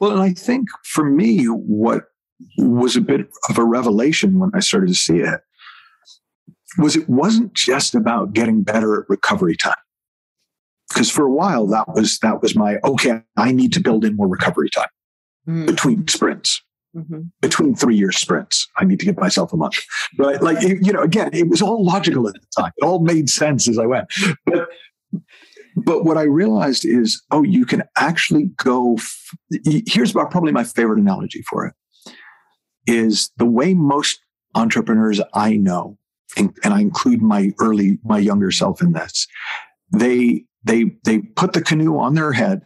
[0.00, 2.04] Well, and I think for me, what
[2.58, 5.40] was a bit of a revelation when I started to see it
[6.78, 9.74] was it wasn't just about getting better at recovery time.
[10.88, 14.16] Because for a while that was that was my okay, I need to build in
[14.16, 14.88] more recovery time
[15.48, 15.66] mm.
[15.66, 16.62] between sprints
[16.96, 17.20] mm-hmm.
[17.40, 18.68] between three year sprints.
[18.76, 19.78] I need to give myself a month,
[20.18, 20.40] right?
[20.40, 22.72] Like, you know, again, it was all logical at the time.
[22.76, 24.12] It all made sense as I went.
[24.46, 24.68] But,
[25.76, 28.94] but what I realized is, oh, you can actually go.
[28.94, 29.30] F-
[29.86, 31.74] here's about probably my favorite analogy for it
[32.86, 34.18] is the way most
[34.54, 35.98] entrepreneurs I know,
[36.36, 39.26] and, and I include my early, my younger self in this,
[39.92, 42.62] they, they, they put the canoe on their head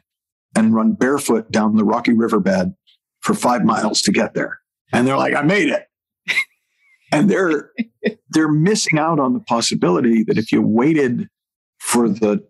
[0.56, 2.74] and run barefoot down the rocky riverbed
[3.20, 4.60] for five miles to get there.
[4.92, 5.86] And they're like, I made it.
[7.12, 7.70] and they're
[8.30, 11.28] they're missing out on the possibility that if you waited
[11.78, 12.46] for the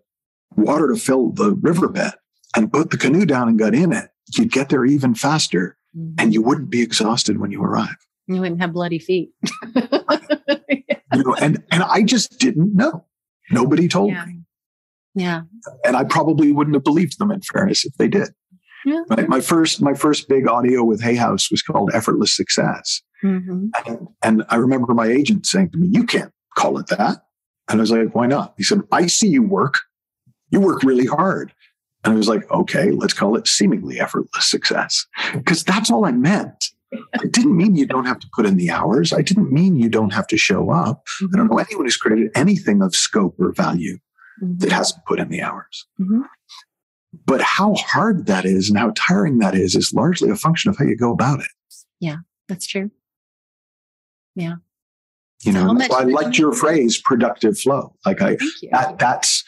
[0.55, 2.13] water to fill the riverbed
[2.55, 6.15] and put the canoe down and got in it, you'd get there even faster mm-hmm.
[6.17, 7.95] and you wouldn't be exhausted when you arrive.
[8.27, 9.31] You wouldn't have bloody feet.
[9.75, 9.83] you
[11.13, 13.05] know, and and I just didn't know.
[13.49, 14.25] Nobody told yeah.
[14.25, 14.41] me.
[15.13, 15.41] Yeah.
[15.83, 18.29] And I probably wouldn't have believed them in fairness if they did.
[18.85, 19.01] Yeah.
[19.09, 19.29] Right?
[19.29, 23.01] My first my first big audio with Hay House was called Effortless Success.
[23.23, 23.67] Mm-hmm.
[23.85, 27.23] And, and I remember my agent saying to me, You can't call it that.
[27.69, 28.53] And I was like, Why not?
[28.57, 29.79] He said, I see you work.
[30.49, 31.53] You work really hard.
[32.03, 35.05] And I was like, Okay, let's call it seemingly effortless success.
[35.33, 36.71] Because that's all I meant.
[36.93, 39.13] I didn't mean you don't have to put in the hours.
[39.13, 41.05] I didn't mean you don't have to show up.
[41.21, 41.35] Mm-hmm.
[41.35, 43.97] I don't know anyone who's created anything of scope or value
[44.43, 44.57] mm-hmm.
[44.57, 45.85] that hasn't put in the hours.
[47.25, 50.77] But how hard that is and how tiring that is is largely a function of
[50.77, 51.49] how you go about it.
[51.99, 52.91] Yeah, that's true.
[54.35, 54.55] Yeah.
[55.43, 57.95] You know, I liked your phrase productive flow.
[58.05, 58.37] Like I
[58.71, 59.43] that, that's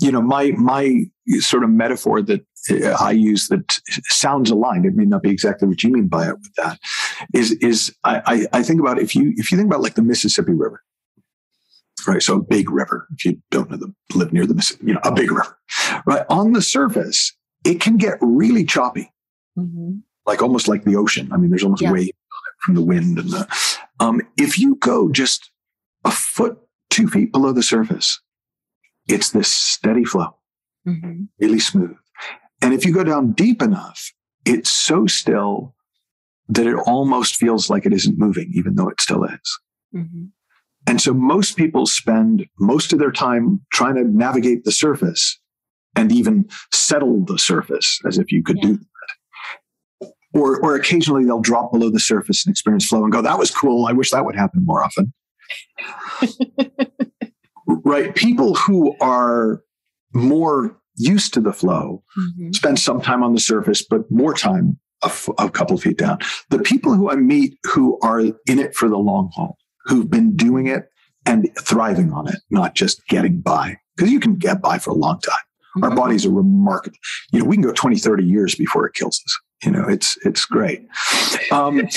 [0.00, 1.04] you know, my my
[1.40, 4.86] sort of metaphor that uh, I use that sounds aligned.
[4.86, 6.78] It may not be exactly what you mean by it with that.
[7.34, 10.52] Is is I, I think about if you if you think about like the Mississippi
[10.52, 10.82] River,
[12.06, 12.22] right?
[12.22, 15.00] So a big river, if you don't know the, live near the Mississippi, you know,
[15.04, 15.58] a big river,
[16.06, 16.24] right?
[16.28, 17.34] On the surface,
[17.64, 19.12] it can get really choppy,
[19.58, 19.98] mm-hmm.
[20.26, 21.30] like almost like the ocean.
[21.32, 21.92] I mean, there's almost yeah.
[21.92, 22.12] waves
[22.62, 23.48] from the wind and the,
[24.00, 25.50] um, if you go just
[26.04, 26.58] a foot,
[26.90, 28.20] two feet below the surface,
[29.08, 30.36] it's this steady flow,
[30.86, 31.24] mm-hmm.
[31.40, 31.96] really smooth.
[32.60, 34.12] And if you go down deep enough,
[34.44, 35.74] it's so still
[36.48, 39.60] that it almost feels like it isn't moving, even though it still is.
[39.94, 40.26] Mm-hmm.
[40.86, 45.38] And so most people spend most of their time trying to navigate the surface
[45.96, 48.70] and even settle the surface as if you could yeah.
[48.70, 50.12] do that.
[50.34, 53.50] Or, or occasionally they'll drop below the surface and experience flow and go, that was
[53.50, 53.86] cool.
[53.86, 55.12] I wish that would happen more often.
[57.66, 58.14] right.
[58.14, 59.62] People who are
[60.14, 62.52] more used to the flow mm-hmm.
[62.52, 66.18] spend some time on the surface, but more time a, f- a couple feet down.
[66.48, 70.36] The people who I meet who are in it for the long haul who've been
[70.36, 70.88] doing it
[71.26, 73.76] and thriving on it, not just getting by.
[73.96, 75.34] Because you can get by for a long time.
[75.76, 75.84] Mm-hmm.
[75.84, 76.96] Our bodies are remarkable.
[77.32, 79.38] You know, we can go 20, 30 years before it kills us.
[79.64, 80.86] You know, it's it's great.
[81.52, 81.88] Um,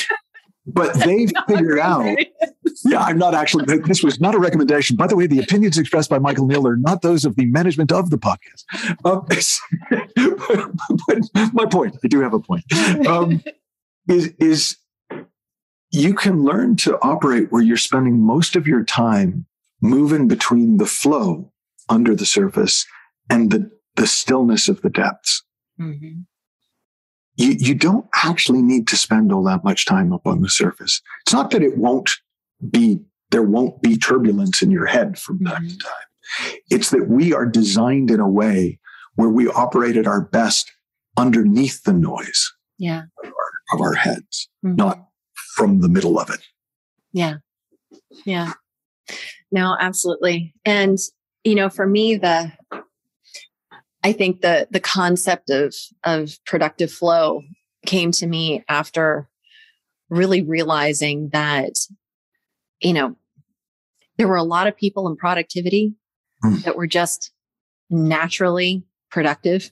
[0.67, 2.17] but they've figured out.
[2.85, 3.65] Yeah, I'm not actually.
[3.79, 4.95] This was not a recommendation.
[4.95, 7.91] By the way, the opinions expressed by Michael Neill are not those of the management
[7.91, 8.63] of the podcast.
[9.03, 9.25] Um,
[11.07, 12.63] but my point, I do have a point,
[13.07, 13.43] um,
[14.07, 14.77] is is
[15.95, 19.45] you can learn to operate where you're spending most of your time
[19.81, 21.51] moving between the flow
[21.89, 22.85] under the surface
[23.29, 25.43] and the, the stillness of the depths.
[25.79, 26.21] Mm-hmm.
[27.37, 31.01] You, you don't actually need to spend all that much time up on the surface.
[31.21, 32.09] It's not that it won't
[32.69, 32.99] be,
[33.31, 35.47] there won't be turbulence in your head from mm-hmm.
[35.47, 36.57] time to time.
[36.69, 38.79] It's that we are designed in a way
[39.15, 40.71] where we operate at our best
[41.17, 43.03] underneath the noise Yeah.
[43.23, 44.77] of our, of our heads, Mhm.
[44.77, 45.05] not
[45.55, 46.39] from the middle of it.
[47.13, 47.35] Yeah.
[48.25, 48.53] Yeah.
[49.51, 50.53] No, absolutely.
[50.65, 50.97] And
[51.43, 52.51] you know, for me the
[54.03, 57.41] I think the the concept of of productive flow
[57.85, 59.29] came to me after
[60.09, 61.73] really realizing that
[62.81, 63.15] you know
[64.17, 65.95] there were a lot of people in productivity
[66.43, 66.63] Mm.
[66.63, 67.31] that were just
[67.89, 69.71] naturally productive.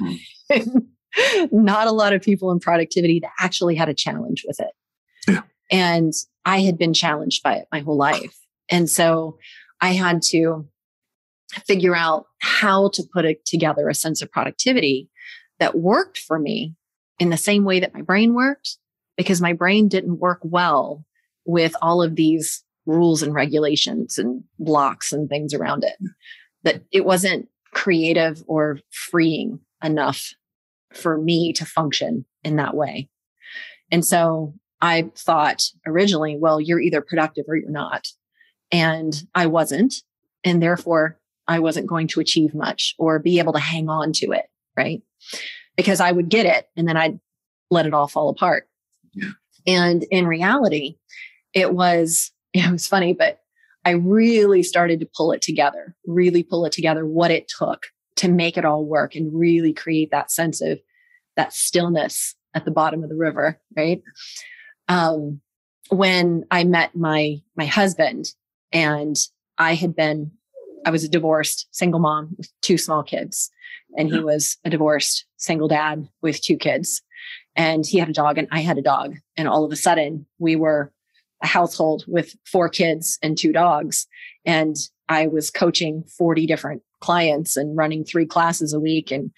[0.00, 0.86] Mm.
[1.52, 4.72] Not a lot of people in productivity that actually had a challenge with it.
[5.72, 6.12] And
[6.44, 8.38] I had been challenged by it my whole life.
[8.70, 9.38] And so
[9.80, 10.68] I had to
[11.66, 15.08] figure out how to put it together a sense of productivity
[15.58, 16.74] that worked for me
[17.18, 18.76] in the same way that my brain worked,
[19.16, 21.04] because my brain didn't work well
[21.44, 25.96] with all of these rules and regulations and blocks and things around it.
[26.64, 30.34] That it wasn't creative or freeing enough
[30.92, 33.08] for me to function in that way.
[33.90, 38.08] And so I thought originally, well, you're either productive or you're not.
[38.72, 39.94] And I wasn't.
[40.44, 44.32] And therefore, I wasn't going to achieve much or be able to hang on to
[44.32, 44.46] it.
[44.76, 45.00] Right.
[45.76, 47.20] Because I would get it and then I'd
[47.70, 48.68] let it all fall apart.
[49.14, 49.30] Yeah.
[49.66, 50.96] And in reality,
[51.54, 53.38] it was, it was funny, but
[53.84, 58.28] I really started to pull it together, really pull it together, what it took to
[58.28, 60.78] make it all work and really create that sense of
[61.36, 63.60] that stillness at the bottom of the river.
[63.76, 64.02] Right.
[64.92, 65.40] Um,
[65.88, 68.34] when I met my my husband
[68.72, 69.16] and
[69.56, 70.32] I had been
[70.84, 73.50] I was a divorced single mom with two small kids
[73.96, 77.02] and he was a divorced single dad with two kids
[77.56, 79.16] and he had a dog and I had a dog.
[79.36, 80.92] And all of a sudden we were
[81.42, 84.06] a household with four kids and two dogs
[84.44, 84.76] and
[85.08, 89.10] I was coaching 40 different clients and running three classes a week.
[89.10, 89.30] And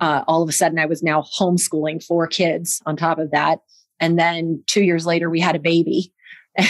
[0.00, 3.60] uh, all of a sudden I was now homeschooling four kids on top of that
[4.00, 6.12] and then two years later we had a baby.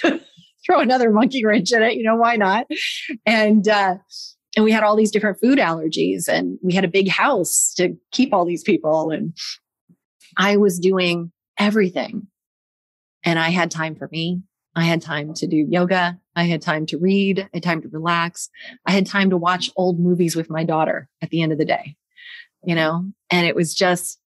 [0.00, 2.66] Throw another monkey wrench in it you know why not?
[3.24, 3.96] And uh
[4.56, 7.94] and we had all these different food allergies and we had a big house to
[8.10, 9.10] keep all these people.
[9.10, 9.36] And
[10.36, 12.26] i was doing everything.
[13.24, 14.42] And i had time for me.
[14.74, 16.18] I had time to do yoga.
[16.34, 17.40] I had time to read.
[17.40, 18.50] I had time to relax.
[18.84, 21.64] I had time to watch old movies with my daughter at the end of the
[21.64, 21.96] day
[22.66, 23.10] you know?
[23.30, 24.20] And it was just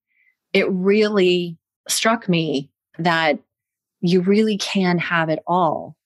[0.53, 1.57] it really
[1.91, 3.39] struck me that
[4.01, 5.97] you really can have it all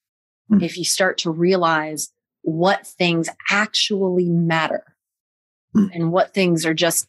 [0.51, 0.63] Mm.
[0.63, 4.95] if you start to realize what things actually matter
[5.75, 5.91] Mm.
[5.95, 7.09] and what things are just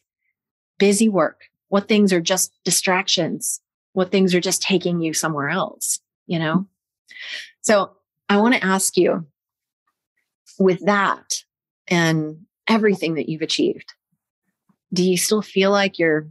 [0.78, 3.60] busy work, what things are just distractions,
[3.92, 6.66] what things are just taking you somewhere else, you know?
[7.60, 7.94] So
[8.30, 9.26] I want to ask you
[10.58, 11.44] with that
[11.88, 13.92] and everything that you've achieved,
[14.94, 16.26] do you still feel like you're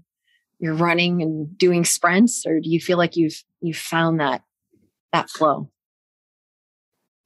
[0.65, 4.41] you're running and doing sprints or do you feel like you've you've found that
[5.13, 5.69] that flow?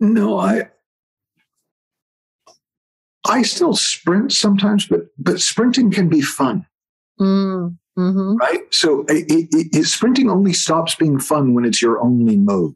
[0.02, 0.70] No, I
[3.28, 6.66] I still sprint sometimes, but but sprinting can be fun,
[7.20, 8.62] Mm, hmm right?
[8.72, 12.76] So it, it, it, sprinting only stops being fun when it's your only mode,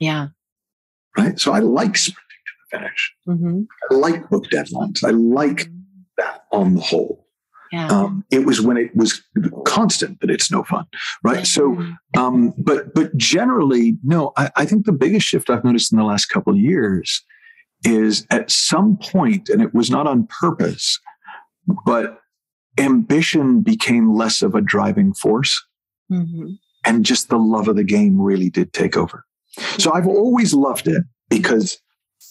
[0.00, 0.28] Yeah.
[1.16, 1.38] right?
[1.38, 3.14] So I like sprinting to the finish.
[3.26, 5.04] hmm I like book deadlines.
[5.04, 5.68] I like
[6.16, 7.26] that on the whole.
[7.72, 7.88] Yeah.
[7.88, 9.22] Um, it was when it was
[9.64, 10.86] constant that it's no fun,
[11.22, 11.46] right?
[11.46, 11.82] So
[12.16, 14.32] Um, but but generally, no.
[14.36, 17.22] I, I think the biggest shift I've noticed in the last couple of years
[17.84, 20.98] is at some point, and it was not on purpose,
[21.84, 22.18] but
[22.78, 25.62] ambition became less of a driving force,
[26.10, 26.58] Mhm.
[26.84, 29.24] and just the love of the game really did take over.
[29.78, 31.78] So I've always loved it because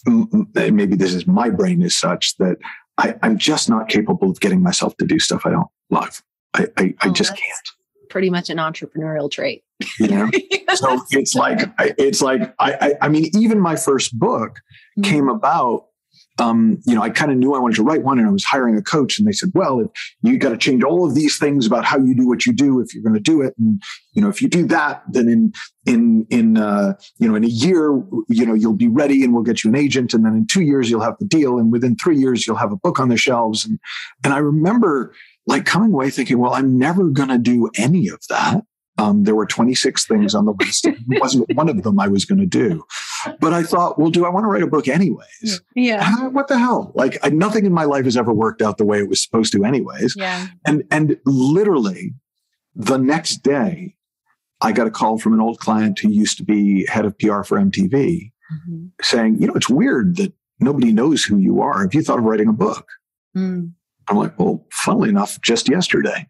[0.06, 2.58] maybe this is my brain is such that
[2.97, 6.23] I, I'm just not capable of getting myself to do stuff I don't love.
[6.53, 7.67] I, I, I Oh, just can't.
[8.10, 9.63] Pretty much an entrepreneurial trait.
[9.99, 10.29] You know.
[10.75, 14.60] so it's like I- it's like I, I I mean even my first book
[14.98, 15.04] mm-hmm.
[15.04, 15.87] came about
[16.40, 18.44] um you know I kind of knew I wanted to write one and I was
[18.44, 19.88] hiring a coach and they said well if
[20.21, 22.79] you got to change all of these things about how you do what you do
[22.79, 23.81] if you're going to do it and
[24.13, 25.54] you know if you do that then in
[25.85, 27.92] in in uh you know in a year
[28.29, 30.62] you know you'll be ready and we'll get you an agent and then in 2
[30.62, 33.17] years you'll have the deal and within 3 years you'll have a book on the
[33.17, 33.65] shelves.
[33.65, 33.79] And
[34.23, 35.13] and I remember
[35.46, 38.63] like coming away thinking well I'm never going to do any of that
[38.98, 40.87] um, there were 26 things on the list.
[41.10, 42.83] It wasn't one of them I was going to do.
[43.39, 45.62] But I thought, well, do I want to write a book anyways?
[45.75, 46.00] Yeah.
[46.04, 46.91] Ah, what the hell?
[46.95, 49.54] Like I, nothing in my life has ever worked out the way it was supposed
[49.54, 50.15] to anyways.
[50.17, 50.48] Yeah.
[50.65, 52.13] And, and literally
[52.75, 53.95] the next day,
[54.62, 57.43] I got a call from an old client who used to be head of PR
[57.43, 58.31] for MTV
[59.02, 61.81] saying, you know, it's weird that nobody knows who you are.
[61.81, 62.87] Have you thought of writing a book?
[63.35, 63.73] Mm.
[64.08, 66.27] I'm like, well, funnily enough, just yesterday.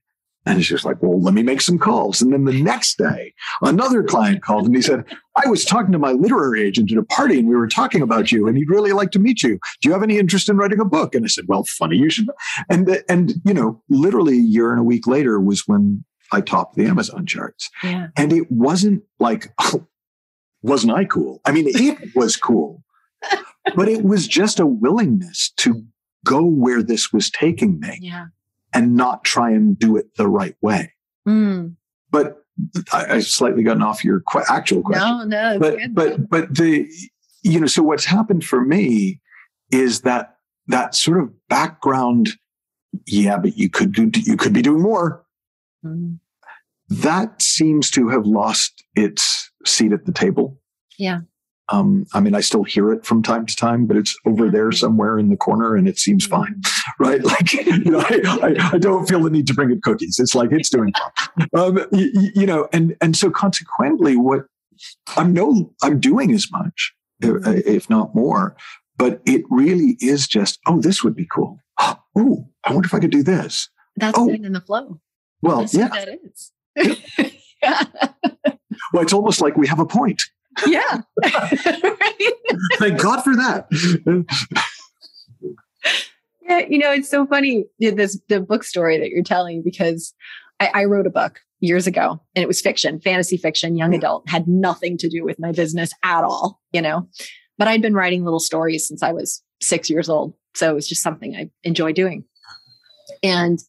[0.48, 2.22] And he's just like, well, let me make some calls.
[2.22, 5.04] And then the next day, another client called and he said,
[5.36, 8.32] I was talking to my literary agent at a party and we were talking about
[8.32, 9.60] you and he'd really like to meet you.
[9.82, 11.16] Do you have any interest in writing a book?
[11.16, 12.30] And I said, well, funny you should.
[12.70, 16.76] And, and, you know, literally a year and a week later was when I topped
[16.76, 17.70] the Amazon charts.
[17.84, 18.08] Yeah.
[18.16, 19.86] And it wasn't like, oh,
[20.62, 21.42] wasn't I cool?
[21.46, 22.84] I mean, it was cool,
[23.76, 25.84] but it was just a willingness to
[26.26, 28.26] go where this was taking me Yeah.
[28.74, 30.94] And not try and do it the right way.
[31.28, 31.76] Mm.
[32.12, 32.44] But
[32.92, 35.30] I, I slightly gotten off your que- actual question.
[35.30, 35.60] No, no.
[35.60, 35.96] but good.
[35.96, 36.90] but but the
[37.44, 39.22] you know so what's happened for me
[39.72, 40.36] is that
[40.68, 42.30] that sort of background.
[43.06, 45.24] Yeah, but you could do you could be doing more.
[45.86, 46.20] Mm.
[46.90, 50.58] That seems to have lost its seat at the table.
[50.98, 51.20] Yeah.
[51.70, 54.72] Um, I mean, I still hear it from time to time, but it's over there
[54.72, 56.62] somewhere in the corner, and it seems fine,
[57.00, 57.24] right?
[57.24, 60.18] Like, you know, I, I, I don't feel the need to bring it cookies.
[60.20, 64.46] It's like it's doing fine, um, you, you know, and and so consequently, what
[65.18, 66.94] I'm no, I'm doing as much,
[67.24, 68.56] uh, if not more,
[68.98, 71.60] but it really is just, oh, this would be cool.
[72.20, 73.70] Oh, I wonder if I could do this.
[73.96, 74.28] That's Oh.
[74.28, 75.00] in the flow.
[75.44, 75.88] Well, That's yeah.
[75.90, 76.52] that is.
[77.62, 77.84] yeah.
[78.92, 80.24] Well, it's almost like we have a point.
[80.66, 81.02] Yeah.
[81.24, 82.34] Right?
[82.80, 83.68] Thank God for that.
[86.42, 90.14] Yeah, you know, it's so funny this the book story that you're telling because
[90.60, 94.30] I, I wrote a book years ago and it was fiction, fantasy fiction, young adult,
[94.30, 97.08] had nothing to do with my business at all, you know.
[97.58, 100.36] But I'd been writing little stories since I was six years old.
[100.54, 102.24] So it was just something I enjoy doing.
[103.24, 103.60] And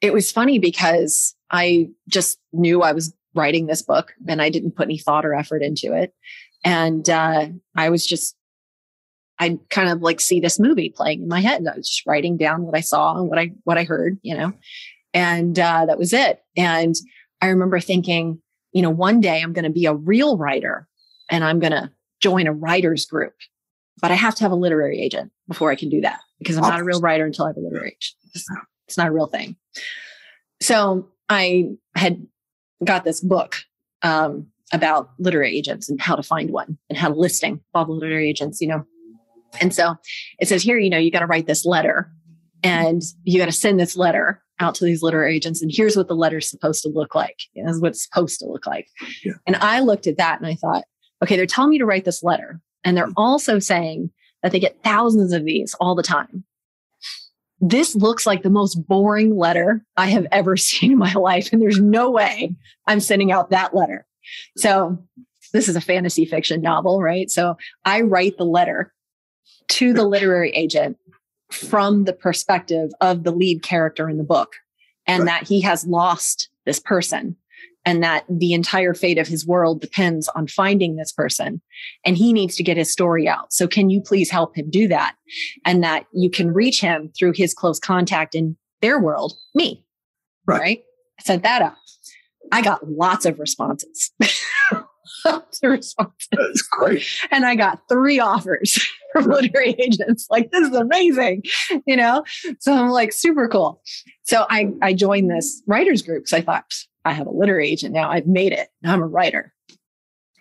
[0.00, 4.76] it was funny because I just knew I was writing this book and I didn't
[4.76, 6.12] put any thought or effort into it.
[6.64, 8.36] And uh, I was just
[9.38, 11.64] I kind of like see this movie playing in my head.
[11.66, 14.36] I was just writing down what I saw and what I what I heard, you
[14.36, 14.52] know,
[15.14, 16.42] and uh, that was it.
[16.56, 16.94] And
[17.40, 20.88] I remember thinking, you know, one day I'm going to be a real writer
[21.30, 23.34] and I'm going to join a writers group,
[24.00, 26.62] but I have to have a literary agent before I can do that because I'm
[26.62, 28.16] not a real writer until I have a literary agent.
[28.34, 28.44] It's,
[28.88, 29.56] it's not a real thing.
[30.60, 32.26] So I had
[32.84, 33.56] got this book
[34.02, 37.92] um, about literary agents and how to find one and how to listing all the
[37.92, 38.84] literary agents, you know.
[39.60, 39.96] And so
[40.38, 42.12] it says here, you know, you got to write this letter
[42.62, 45.62] and you got to send this letter out to these literary agents.
[45.62, 47.38] And here's what the letter's supposed to look like.
[47.54, 48.88] You know, this is what it's supposed to look like.
[49.24, 49.34] Yeah.
[49.46, 50.84] And I looked at that and I thought,
[51.22, 52.60] okay, they're telling me to write this letter.
[52.84, 54.10] And they're also saying
[54.42, 56.44] that they get thousands of these all the time.
[57.60, 61.52] This looks like the most boring letter I have ever seen in my life.
[61.52, 62.54] And there's no way
[62.86, 64.06] I'm sending out that letter.
[64.56, 64.98] So
[65.52, 67.30] this is a fantasy fiction novel, right?
[67.30, 68.92] So I write the letter
[69.68, 70.98] to the literary agent
[71.50, 74.52] from the perspective of the lead character in the book
[75.06, 75.40] and Right.
[75.40, 77.36] that he has lost this person
[77.88, 81.58] and that the entire fate of his world depends on finding this person
[82.04, 83.50] and he needs to get his story out.
[83.50, 85.16] So can you please help him do that?
[85.64, 89.86] And that you can reach him through his close contact in their world, me.
[90.46, 90.60] Right.
[90.60, 90.82] right?
[91.18, 91.76] I sent that out.
[92.52, 94.12] I got lots of responses.
[95.24, 96.28] lots of responses.
[96.30, 97.06] That's great.
[97.30, 100.26] And I got three offers from literary agents.
[100.28, 101.44] Like, this is amazing,
[101.86, 102.22] you know?
[102.58, 103.80] So I'm like, super cool.
[104.24, 106.64] So I, I joined this writers group because I thought,
[107.08, 108.10] I have a literary agent now.
[108.10, 108.68] I've made it.
[108.82, 109.52] Now I'm a writer.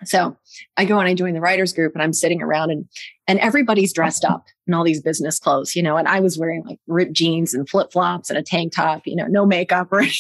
[0.06, 0.38] So
[0.76, 2.86] I go and I join the writers group and I'm sitting around and
[3.28, 6.64] and everybody's dressed up in all these business clothes, you know, and I was wearing
[6.66, 10.20] like ripped jeans and flip-flops and a tank top, you know, no makeup or anything.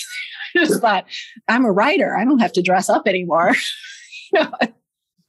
[0.55, 1.05] I just thought,
[1.47, 2.17] I'm a writer.
[2.17, 3.53] I don't have to dress up anymore.
[4.33, 4.73] you know, it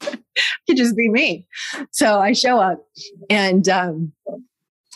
[0.67, 1.47] could just be me.
[1.91, 2.87] So I show up
[3.29, 4.13] and um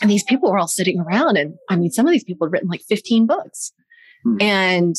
[0.01, 2.53] and these people were all sitting around and I mean some of these people had
[2.53, 3.73] written like 15 books.
[4.25, 4.37] Hmm.
[4.41, 4.97] And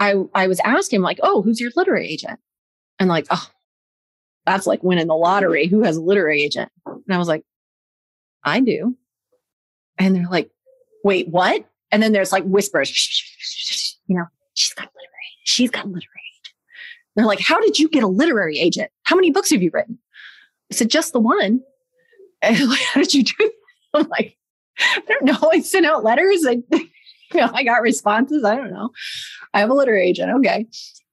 [0.00, 2.38] I I was asking like, "Oh, who's your literary agent?"
[2.98, 3.46] And like, "Oh,
[4.46, 5.66] that's like winning the lottery.
[5.66, 7.44] Who has a literary agent?" And I was like,
[8.44, 8.96] "I do."
[9.98, 10.50] And they're like,
[11.04, 12.90] "Wait, what?" And then there's like whispers,
[14.06, 15.32] you know, she's got literary.
[15.44, 16.04] She's got literary.
[17.16, 18.90] They're like, "How did you get a literary agent?
[19.02, 19.98] How many books have you written?"
[20.70, 21.60] I said, "Just the one."
[22.40, 23.34] And like, how did you do?
[23.38, 23.50] That?
[23.94, 24.36] I'm like,
[24.78, 25.50] I don't know.
[25.52, 26.46] I sent out letters.
[26.46, 26.86] I, you
[27.34, 28.44] know, I got responses.
[28.44, 28.90] I don't know.
[29.58, 30.30] I have a literary agent.
[30.38, 30.66] Okay.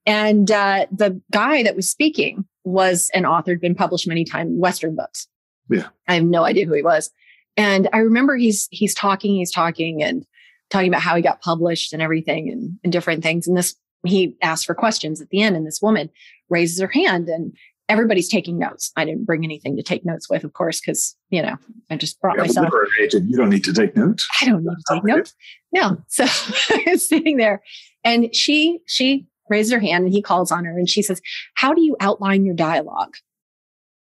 [0.05, 4.95] And uh, the guy that was speaking was an author, been published many times, Western
[4.95, 5.27] books.
[5.67, 5.87] Yeah.
[6.07, 7.09] I have no idea who he was.
[7.57, 10.23] And I remember he's he's talking, he's talking and
[10.69, 13.47] talking about how he got published and everything and, and different things.
[13.47, 13.73] And this
[14.05, 16.11] he asked for questions at the end, and this woman
[16.47, 17.53] raises her hand and
[17.89, 18.91] everybody's taking notes.
[18.95, 21.55] I didn't bring anything to take notes with, of course, because you know
[21.89, 22.71] I just brought Yeah, myself.
[23.01, 23.27] agent.
[23.27, 24.27] You don't need to take notes.
[24.39, 25.33] I don't need to take notes.
[25.73, 25.97] No.
[26.09, 26.25] So
[26.69, 27.63] I was sitting there
[28.05, 31.21] and she she raised her hand and he calls on her and she says,
[31.55, 33.15] How do you outline your dialogue?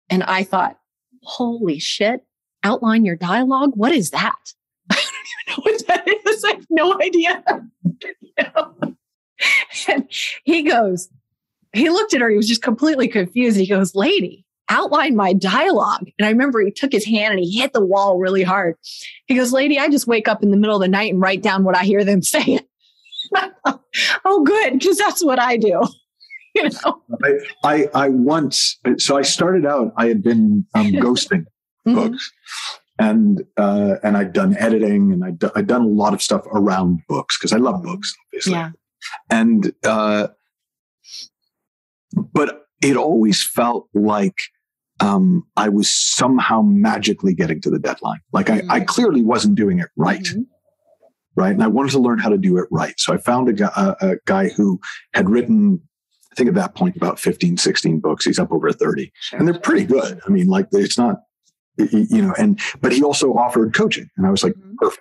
[0.08, 0.76] And I thought,
[1.22, 2.24] holy shit,
[2.64, 3.72] outline your dialogue?
[3.74, 4.34] What is that?
[4.90, 4.96] I
[5.46, 6.44] don't even know what that is.
[6.44, 7.44] I have no idea.
[9.88, 10.06] And
[10.44, 11.08] he goes,
[11.72, 13.56] he looked at her, he was just completely confused.
[13.56, 16.10] He goes, Lady, outline my dialogue.
[16.18, 18.76] And I remember he took his hand and he hit the wall really hard.
[19.26, 21.42] He goes, Lady, I just wake up in the middle of the night and write
[21.42, 22.60] down what I hear them saying.
[24.24, 25.82] Oh, good, because that's what I do.
[26.52, 27.00] You know?
[27.22, 27.30] I,
[27.64, 31.44] I, I once, so I started out, I had been um, ghosting
[31.86, 31.94] Mhm.
[31.94, 32.32] books
[32.98, 37.02] and, uh, and I'd done editing and I'd, I'd done a lot of stuff around
[37.08, 38.52] books because I love books, obviously.
[38.54, 38.70] Yeah.
[39.30, 40.26] And, uh,
[42.34, 44.40] but it always felt like,
[44.98, 48.20] um, I was somehow magically getting to the deadline.
[48.32, 48.86] Like I, I Mhm.
[48.88, 50.20] clearly wasn't doing it right.
[50.20, 50.46] Mhm.
[51.40, 51.52] Right?
[51.52, 52.94] And I wanted to learn how to do it right.
[52.98, 54.78] So I found a guy, a, a guy who
[55.14, 55.80] had written,
[56.32, 58.24] I think at that point, about 15, 16 books.
[58.24, 59.38] He's up over 30 Sure.
[59.38, 60.20] and they're pretty good.
[60.26, 61.16] I mean, like it's not,
[61.78, 64.08] you know, and, but he also offered coaching.
[64.16, 64.94] And I was like, Mhm.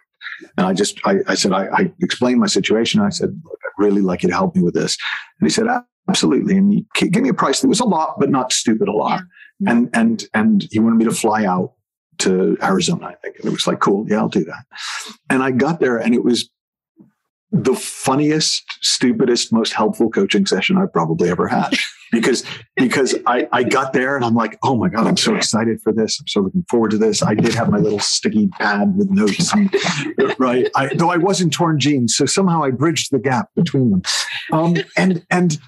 [0.57, 3.01] and I just, I, I said, I, I explained my situation.
[3.01, 4.97] I said, Look, I'd really like you to help me with this.
[5.39, 5.67] And he said,
[6.07, 6.55] absolutely.
[6.57, 9.21] And he gave me a price that was a lot, but not stupid a lot.
[9.59, 9.71] Yeah.
[9.71, 11.73] And, and, and he wanted me to fly out
[12.19, 13.37] to Arizona, I think.
[13.37, 14.05] And it was like, cool.
[14.07, 14.65] Yeah, I'll do that.
[15.29, 16.49] And I got there and it was
[17.51, 21.75] the funniest, stupidest, most helpful coaching session I've probably ever had.
[22.11, 22.43] Because
[22.75, 25.93] because I, I got there and I'm like, oh my God, I'm so excited for
[25.93, 26.19] this.
[26.19, 27.21] I'm so looking forward to this.
[27.21, 29.53] I did have my little sticky pad with notes.
[29.53, 29.71] And,
[30.39, 30.67] right.
[30.75, 32.15] I, though I was in torn jeans.
[32.15, 34.01] So somehow I bridged the gap between them.
[34.51, 35.59] Um, and and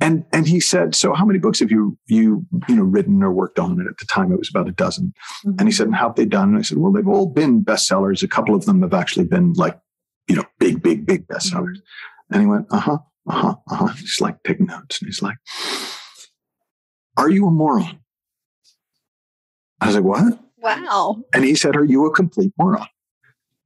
[0.00, 3.32] and and he said, So how many books have you you you know written or
[3.32, 3.72] worked on?
[3.72, 5.12] And at the time it was about a dozen.
[5.44, 6.50] And he said, and how have they done?
[6.50, 8.22] And I said, well, they've all been bestsellers.
[8.22, 9.78] A couple of them have actually been like,
[10.28, 11.78] you know, big, big, big bestsellers.
[12.30, 13.86] And he went, uh huh, uh huh, uh huh.
[13.88, 15.00] He's like taking notes.
[15.00, 15.36] And he's like,
[17.16, 17.98] are you a moron?
[19.80, 20.38] I was like, what?
[20.58, 21.24] Wow.
[21.34, 22.86] And he said, are you a complete moron?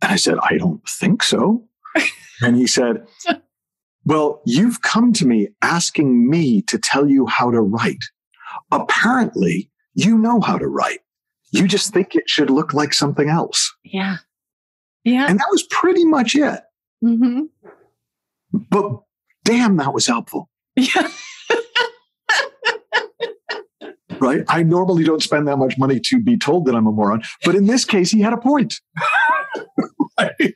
[0.01, 1.65] And I said, I don't think so.
[2.43, 3.07] and he said,
[4.05, 8.05] well, you've come to me asking me to tell you how to write.
[8.71, 11.01] Apparently, you know how to write.
[11.53, 13.73] You just think it should look like something else.
[13.85, 14.17] Yeah.
[15.05, 15.27] Yeah.
[15.29, 16.61] And that was pretty much it.
[17.01, 17.43] hmm
[18.71, 19.01] But
[19.45, 20.49] damn, that was helpful.
[20.77, 21.09] Yeah.
[24.21, 24.45] Right.
[24.49, 27.57] I normally don't spend that much money to be told that I'm a moron, but
[27.57, 28.81] in this case, he had a point.
[30.19, 30.55] Right?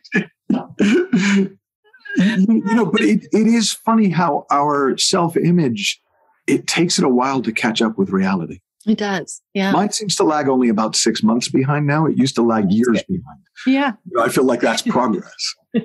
[2.16, 6.00] You know, but it, it is funny how our self image,
[6.46, 8.60] it takes it a while to catch up with reality.
[8.86, 9.42] It does.
[9.52, 9.72] Yeah.
[9.72, 12.06] Mine seems to lag only about six months behind now.
[12.06, 13.40] It used to lag years behind.
[13.66, 13.92] yeah.
[14.04, 15.54] You know, I feel like that's progress.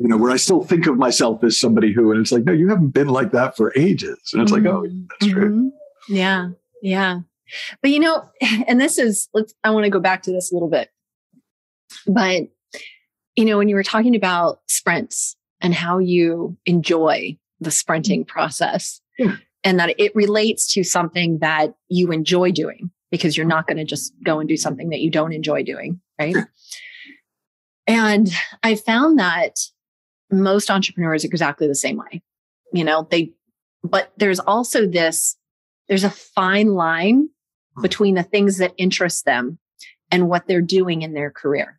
[0.00, 2.52] You know, where I still think of myself as somebody who, and it's like, no,
[2.52, 4.16] you haven't been like that for ages.
[4.32, 4.86] And it's like, oh,
[5.20, 5.50] that's true.
[5.50, 5.70] Mhm.
[6.08, 6.50] Yeah.
[6.82, 7.20] Yeah.
[7.82, 8.22] But you know,
[8.68, 10.90] and this is, let's, I want to go back to this a little bit.
[12.06, 12.44] But,
[13.38, 18.32] you know, when you were talking about sprints and how you enjoy the sprinting mm-hmm.
[18.32, 19.36] process Yeah.
[19.62, 23.84] and that it relates to something that you enjoy doing because you're not going to
[23.84, 26.00] just go and do something that you don't enjoy doing.
[26.18, 26.32] Right.
[26.32, 26.50] Sure.
[27.86, 28.28] And
[28.64, 29.60] I found that
[30.32, 32.20] most entrepreneurs are exactly the same way.
[32.72, 33.34] You know, they,
[33.84, 35.36] but there's also this,
[35.86, 37.28] there's a fine line
[37.78, 37.82] mm.
[37.82, 39.60] between the things that interest them
[40.10, 41.77] and what they're doing in their career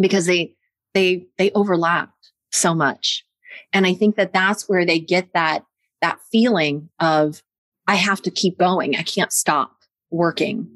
[0.00, 0.54] because they,
[0.94, 2.10] they, they overlap
[2.52, 3.24] so much.
[3.72, 5.64] And I think that that's where they get that,
[6.00, 7.42] that feeling of,
[7.86, 8.96] I have to keep going.
[8.96, 9.72] I can't stop
[10.10, 10.68] working.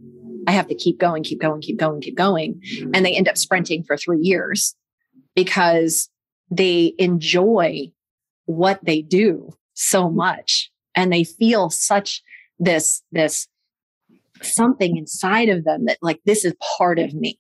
[0.47, 2.61] I have to keep going, keep going, keep going, keep going.
[2.95, 4.75] And they end up sprinting for three years
[5.35, 6.09] because
[6.51, 7.93] they enjoy
[8.47, 12.23] what they do so much and they feel such
[12.59, 13.49] this this
[14.43, 17.37] something inside of them that like this is part of me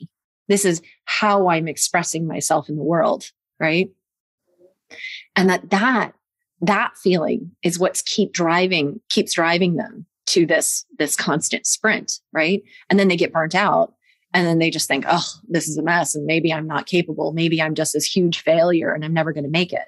[0.52, 3.24] this is how i'm expressing myself in the world
[3.62, 3.90] right?
[5.36, 6.12] And that that
[6.60, 12.62] that feeling is what's keep driving keeps driving them to this this constant sprint right?
[12.90, 13.94] And then they get burnt out
[14.34, 17.32] and then they just think oh this is a mess and maybe i'm not capable.
[17.32, 19.86] Maybe i'm just this huge failure and i'm never going to make it.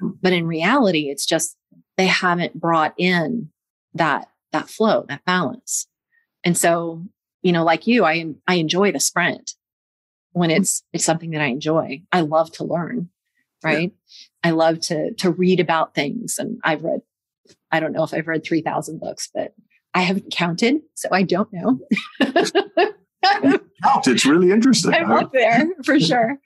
[0.00, 1.56] But in reality it's just
[1.96, 3.50] they haven't brought in
[3.94, 5.86] that that flow that balance.
[6.42, 7.04] And so
[7.42, 9.52] you know like you i i enjoy the sprint
[10.34, 13.08] when it's it's something that i enjoy i love to learn
[13.64, 13.92] right
[14.42, 17.00] i love to to read about things and i've read
[17.70, 19.52] I don't know if I've read 3,000 books, but
[19.94, 21.80] I haven't counted, so I don't know.
[24.06, 24.94] It's really interesting.
[24.94, 26.38] I'm up there for sure.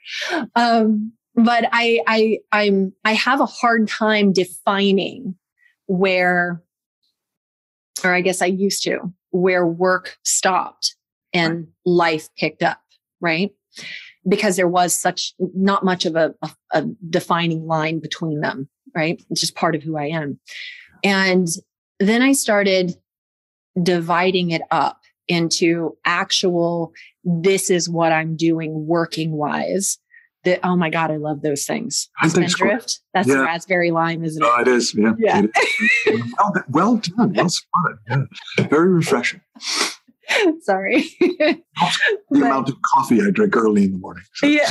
[0.55, 5.37] Um, but I, I, I'm, I have a hard time defining
[5.87, 6.63] where,
[8.03, 10.97] or I guess I used to, where work stopped
[11.33, 12.81] and life picked up,
[13.21, 13.51] right?
[14.29, 19.23] Because there was such not much of a, a, a defining line between them, right?
[19.31, 20.39] It's just part of who I am.
[21.05, 21.47] And
[22.01, 22.95] then I started
[23.81, 26.93] dividing it up into actual,
[27.25, 29.99] this is what I'm doing working wise.
[30.45, 32.09] That, oh my God, I love those things.
[32.21, 32.57] I think so.
[32.59, 33.01] Spindrift.
[33.13, 33.43] That's Yeah.
[33.43, 34.49] raspberry lime, isn't it?
[34.51, 34.95] Oh, it is.
[34.95, 35.13] Yeah.
[35.19, 35.43] Yeah.
[35.45, 35.51] It
[36.07, 36.33] is.
[36.39, 37.33] well, done- well done.
[37.35, 37.99] Well spotted.
[38.59, 38.67] Yeah.
[38.69, 39.41] Very refreshing.
[40.61, 41.05] Sorry.
[41.21, 41.63] The
[42.31, 44.25] But- amount of coffee I drink early in the morning.
[44.43, 44.69] Yeah,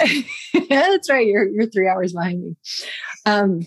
[0.70, 1.26] that's right.
[1.26, 2.56] You're you're three hours behind me.
[3.26, 3.66] Um,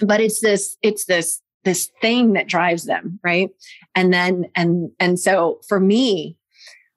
[0.00, 3.50] but it's this it's this this thing that drives them, right?
[3.94, 6.36] And then and and so for me,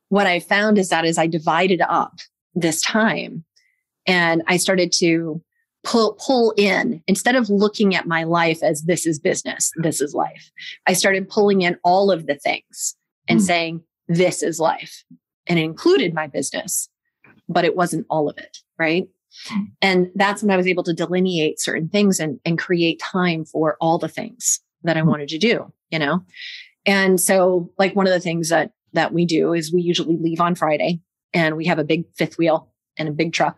[0.10, 2.14] what I found is that as I divided up
[2.54, 3.44] this time,
[4.08, 5.42] and I started to
[5.84, 10.14] pull pull in instead of looking at my life as this is business, this is
[10.14, 10.50] life.
[10.88, 12.96] I started pulling in all of the things
[13.28, 13.46] and Hmm.
[13.46, 15.04] saying this is life,
[15.48, 16.90] and it included my business
[17.48, 18.58] but it wasn't all of it.
[18.78, 19.08] Right.
[19.48, 19.64] Hmm.
[19.82, 23.78] And that's when I was able to delineate certain things and, and create time for
[23.82, 25.10] all the things that I Hmm.
[25.10, 26.22] wanted to do, you know?
[26.86, 30.40] And so like one of the things that, that we do is we usually leave
[30.40, 31.02] on Friday
[31.34, 33.58] and we have a big fifth wheel and a big truck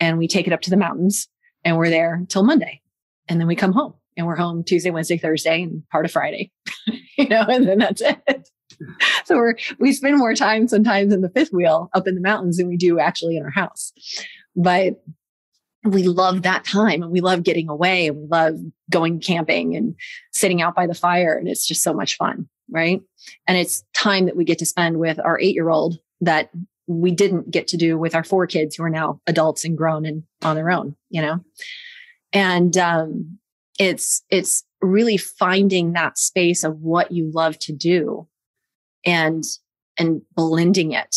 [0.00, 1.28] and we take it up to the mountains
[1.64, 2.82] and we're there till Monday.
[3.28, 6.52] And then we come home and we're home Tuesday, Wednesday, Thursday and part of Friday,
[7.18, 8.48] you know, and then that's it.
[9.24, 12.58] So we're, we spend more time sometimes in the fifth wheel up in the mountains
[12.58, 13.92] than we do actually in our house.
[14.54, 15.02] But
[15.82, 18.54] we love that time and we love getting away and we love
[18.88, 19.96] going camping and
[20.32, 21.36] sitting out by the fire.
[21.36, 22.48] And it's just so much fun.
[22.70, 23.00] Right.
[23.46, 26.50] And it's time that we get to spend with our eight year old that
[26.86, 30.06] we didn't get to do with our four kids who are now adults and grown
[30.06, 31.40] and on their own, you know?
[32.32, 33.38] And, um,
[33.78, 38.26] it's, it's really finding that space of what you love to do
[39.06, 39.44] and,
[39.98, 41.16] and blending it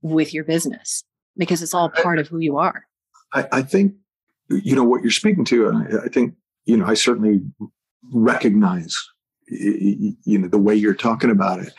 [0.00, 1.04] with your business
[1.36, 2.86] because it's all part of who you are.
[3.32, 3.94] I, I think,
[4.48, 6.34] you know, what you're speaking to, I, I think,
[6.64, 7.40] you know, I certainly
[8.12, 8.96] recognize,
[9.48, 11.72] you know, the way you're talking about it.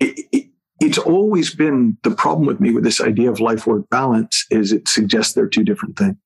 [0.00, 0.46] it, it
[0.80, 4.72] it's always been the problem with me with this idea of life work balance is
[4.72, 6.16] it suggests they're two different things.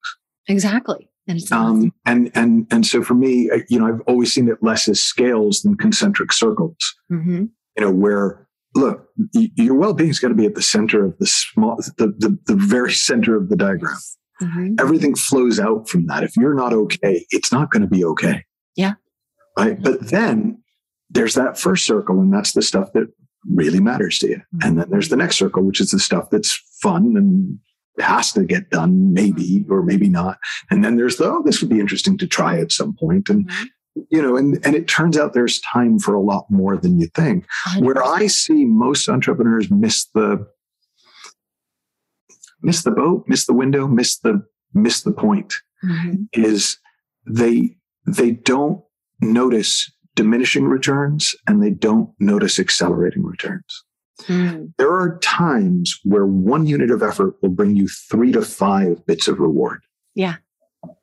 [0.48, 1.10] Exactly.
[1.28, 1.52] And it's.
[1.52, 5.02] Um, and and and so for me, you know, I've always seen it less as
[5.02, 6.76] scales than concentric circles.
[7.10, 7.50] Mhm.
[7.76, 11.26] You know, where look, your well-being is going to be at the center of the
[11.26, 13.96] small, the, the the very center of the diagram.
[14.42, 14.78] Mhm.
[14.80, 16.22] Everything flows out from that.
[16.22, 18.44] If you're not okay, it's not going to be okay.
[18.76, 18.94] Yeah.
[19.58, 19.82] Right.
[19.82, 20.62] But then
[21.08, 23.06] there's that first circle, and that's the stuff that
[23.48, 24.42] really matters to you.
[24.62, 26.52] And then there's the next circle, which is the stuff that's
[26.82, 27.58] fun and
[27.98, 30.36] has to get done, maybe or maybe not.
[30.70, 33.30] And then there's the, oh, this would be interesting to try at some point.
[33.30, 33.66] And, Mhm.
[34.10, 37.06] You know, and, and it turns out there's time for a lot more than you
[37.14, 37.46] think.
[37.78, 40.46] Where I see most entrepreneurs miss the,
[42.62, 44.44] miss the boat, miss the window, miss the,
[44.74, 46.28] miss the point Mhm.
[46.32, 46.78] is
[47.26, 47.76] they,
[48.06, 48.82] they don't
[49.20, 53.84] notice diminishing returns and they don't notice accelerating returns.
[54.22, 54.72] Mm.
[54.78, 59.28] There are times where one unit of effort will bring you three to five bits
[59.28, 59.82] of reward.
[60.14, 60.36] Yeah.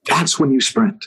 [0.07, 1.05] That's when you sprint.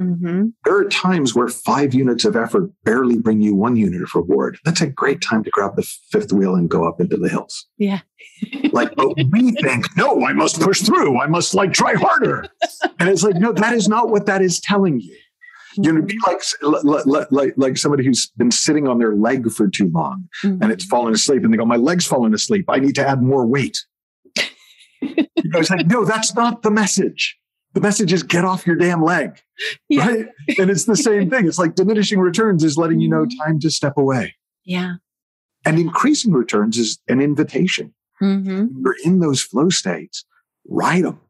[0.00, 0.52] Mhm.
[0.64, 4.58] There are times where five units of effort barely bring you one unit of reward.
[4.64, 7.66] That's a great time to grab the fifth wheel and go up into the hills.
[7.78, 8.00] Yeah.
[8.72, 11.20] Like, but we think, no, I must push through.
[11.20, 12.44] I must like try harder.
[12.98, 15.16] And it's like, no, that is not what that is telling you.
[15.76, 16.42] You know, be like,
[17.06, 20.58] like, like, like somebody who's been sitting on their leg for too long Mhm.
[20.62, 22.64] and it's fallen asleep and they go, my leg's fallen asleep.
[22.68, 23.78] I need to add more weight.
[25.00, 25.14] you
[25.44, 27.36] know, it's like, no, that's not the message.
[27.74, 29.40] The message is get off your damn leg.
[29.88, 30.06] Yeah.
[30.08, 30.26] Right.
[30.58, 31.46] And it's the same thing.
[31.46, 34.34] It's like diminishing returns is letting you know time to step away.
[34.64, 34.94] Yeah.
[35.64, 37.92] And increasing returns is an invitation.
[38.22, 38.68] Mhm.
[38.82, 40.24] You're in those flow states,
[40.68, 41.20] ride them,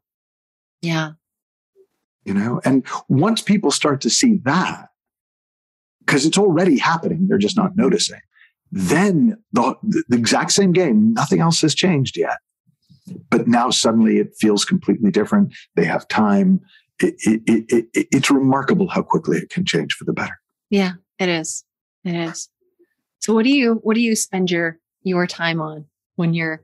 [0.81, 1.13] Yeah.
[2.25, 2.61] you know?
[2.63, 4.89] And once people start to see that,
[6.05, 8.19] because it's already happening, they're just not noticing,
[8.71, 9.75] then the,
[10.09, 12.37] the exact same game, nothing else has changed yet.
[13.29, 15.53] But now suddenly it feels completely different.
[15.75, 16.61] They have time.
[16.99, 20.39] It, it, it, it, it's remarkable how quickly it can change for the better.
[20.69, 20.93] Yeah.
[21.17, 21.63] It is.
[22.03, 22.49] It is.
[23.21, 25.85] So what do you what do you spend your your time on
[26.15, 26.63] when you're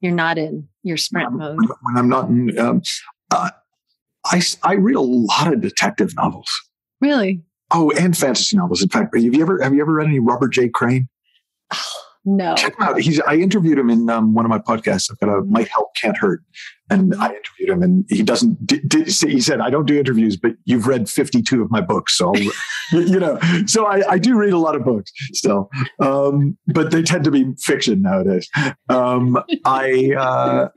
[0.00, 1.56] you're not in your sprint mode?
[1.56, 2.82] When, when I'm not in, um,
[3.32, 3.50] uh,
[4.24, 6.48] I, I read a lot of detective novels.
[7.00, 7.42] Really?
[7.72, 8.82] Oh, and fantasy novels.
[8.82, 10.68] In fact, have you ever have you ever read any Robert J.
[10.68, 11.08] Crane?
[12.24, 12.54] No.
[12.56, 13.00] Check him out.
[13.00, 15.10] He's I interviewed him in um, one of my podcasts.
[15.10, 16.42] I've got a Might Help Can't Hurt,
[16.90, 18.66] and I interviewed him, and he doesn't.
[18.66, 21.80] Did, did, he said I don't do interviews, but you've read fifty two of my
[21.80, 22.34] books, so
[22.92, 23.38] you know.
[23.66, 27.30] So I, I do read a lot of books still, um, but they tend to
[27.30, 28.48] be fiction nowadays.
[28.88, 30.68] Um, I uh,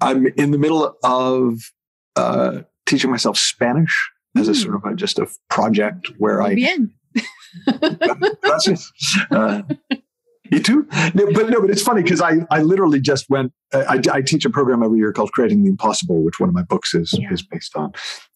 [0.00, 1.60] I'm in the middle of
[2.16, 6.54] uh, teaching myself Spanish as a sort of a, just a project where I.
[6.54, 6.92] Bien.
[7.68, 8.80] It.
[9.30, 9.62] Uh,
[10.50, 10.86] you too?
[11.14, 14.44] No, but no, but it's funny because I, I literally just went, I, I, teach
[14.44, 17.32] a program every year called Creating the Impossible, which one of my books is, yeah.
[17.32, 17.92] is based on.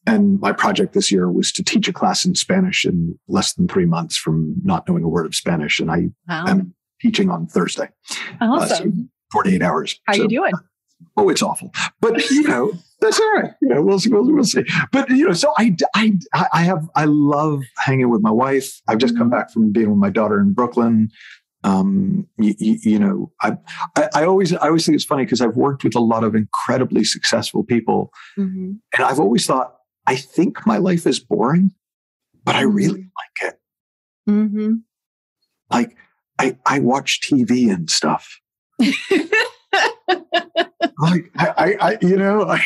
[0.07, 3.69] And my project this year was to teach a class in Spanish in less than
[3.69, 5.79] three months from not knowing a word of Spanish.
[5.79, 6.45] And I wow.
[6.47, 7.89] am teaching on Thursday.
[8.41, 8.63] Awesome.
[8.63, 8.93] Uh, so
[9.33, 10.01] 48 hours.
[10.07, 10.53] How so, you doing?
[11.17, 11.73] Oh, it's awful.
[12.01, 13.53] But, you know, that's all right.
[13.63, 14.11] You know, we'll see.
[14.11, 14.65] We'll, we'll, see.
[14.93, 16.13] But you know, so I, I,
[16.53, 18.81] I have, I love hanging with my wife.
[18.89, 19.23] I've just mm-hmm.
[19.23, 21.11] come back from being with my daughter in Brooklyn
[21.63, 23.57] um, you, you, know, I,
[23.97, 26.35] I, I, always, I always think it's funny because I've worked with a lot of
[26.35, 28.73] incredibly successful people, mm-hmm.
[28.97, 31.73] and I've always thought, I think my life is boring,
[32.45, 33.45] but I really mm-hmm.
[33.45, 33.61] like it.
[34.31, 34.75] Mm-hmm.
[35.71, 35.97] Like,
[36.39, 38.41] I, I watch TV and stuff.
[40.99, 42.65] like I, I, you know, I,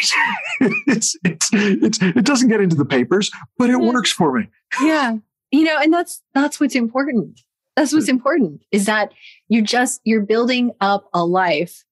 [0.86, 3.92] it's, it's, it's, it doesn't get into the papers, but it yeah.
[3.92, 4.48] works for me.
[4.80, 5.16] Yeah.
[5.50, 7.40] You know, and that's, that's what's important
[7.76, 9.12] that's what's important is that
[9.48, 11.84] you just, you're building up a life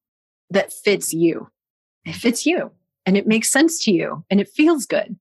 [0.51, 1.49] that fits you.
[2.05, 2.70] It fits you
[3.07, 5.16] and it makes sense to you and it feels good.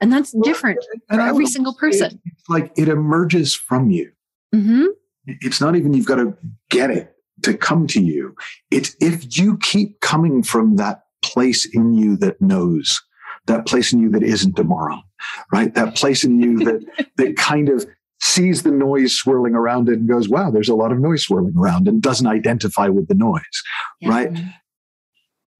[0.00, 0.78] And that's well, different
[1.10, 2.20] and for every single person.
[2.24, 4.12] It's like it emerges from you.
[4.54, 4.86] Mm-hmm.
[5.26, 6.36] It's not even you've got to
[6.70, 8.34] get it to come to you.
[8.70, 13.02] It's if you keep coming from that place in you that knows,
[13.46, 15.02] that place in you that isn't a moron,
[15.52, 15.74] right?
[15.74, 17.86] That place in you that that kind of
[18.20, 21.54] sees the noise swirling around it and goes, wow, there's a lot of noise swirling
[21.56, 23.42] around and doesn't identify with the noise,
[24.00, 24.08] yeah.
[24.08, 24.38] right?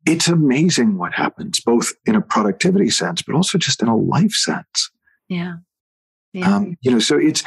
[0.07, 4.33] It's amazing what happens, both in a productivity sense, but also just in a life
[4.33, 4.91] sense.
[5.29, 5.57] Yeah.
[6.33, 6.57] yeah.
[6.57, 7.43] Um, you know, so it's,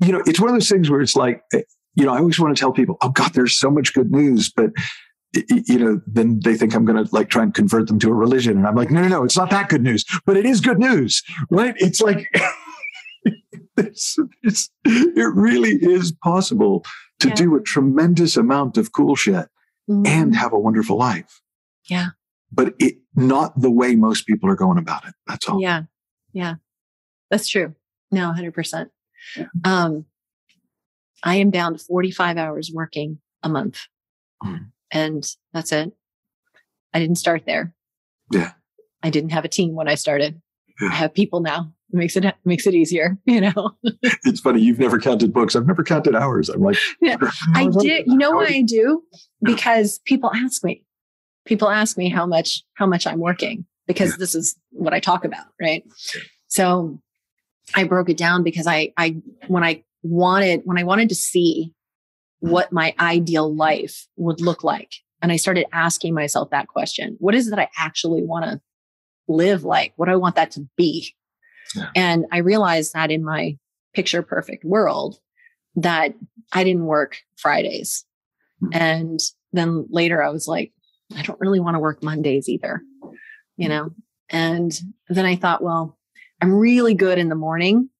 [0.00, 1.62] you know, it's one of those things where it's like, eh,
[1.94, 4.50] you know, I always want to tell people, oh God, there's so much good news,
[4.50, 4.70] but
[5.48, 8.14] you know, then they think I'm going to like try and convert them to a
[8.14, 8.56] religion.
[8.56, 10.78] And I'm like, no, no, no, it's not that good news, but it is good
[10.78, 11.74] news, right?
[11.78, 12.28] It's like,
[13.76, 16.84] it's, it's, it really is possible
[17.20, 17.34] to yeah.
[17.34, 19.48] do a tremendous amount of cool shit
[19.88, 20.06] mm-hmm.
[20.06, 21.40] and have a wonderful life.
[21.88, 22.08] Yeah.
[22.52, 25.14] But it not the way most people are going about it.
[25.26, 25.60] That's all.
[25.60, 25.82] Yeah.
[26.32, 26.56] Yeah.
[27.30, 27.74] That's true.
[28.10, 28.90] No, 100%.
[29.36, 29.46] Yeah.
[29.64, 30.04] Um,
[31.24, 33.80] I am down to 45 hours working a month.
[34.44, 34.70] Mm.
[34.90, 35.92] And that's it.
[36.92, 37.74] I didn't start there.
[38.30, 38.52] Yeah.
[39.02, 40.40] I didn't have a team when I started.
[40.80, 40.88] Yeah.
[40.88, 43.70] I have people now makes it makes it easier you know?
[44.24, 45.56] It's funny you've never counted books.
[45.56, 46.48] I've never counted hours.
[46.48, 47.16] I'm like yeah.
[47.54, 49.02] i did you know why i do?
[49.42, 50.84] Because people ask me
[51.44, 54.16] people ask me how much how much i'm working because yeah.
[54.18, 55.84] this is what i talk about right?
[56.48, 57.00] So
[57.74, 59.16] i broke it down because i i
[59.48, 61.72] when i wanted when i wanted to see
[62.40, 62.50] hmm.
[62.50, 67.34] what my ideal life would look like and i started asking myself that question what
[67.34, 68.60] is it that i actually want to
[69.28, 69.92] live like?
[69.96, 71.14] What do i want that to be
[71.94, 73.56] and I realized that in my
[73.94, 75.18] picture perfect world
[75.76, 76.14] that
[76.52, 78.04] I didn't work Fridays.
[78.62, 78.78] Mm-hmm.
[78.80, 79.20] And
[79.52, 80.72] then later I was like,
[81.16, 82.82] I don't really want to work Mondays either,
[83.56, 83.90] you know?
[84.28, 85.96] And then I thought, well,
[86.40, 87.90] I'm really good in the morning.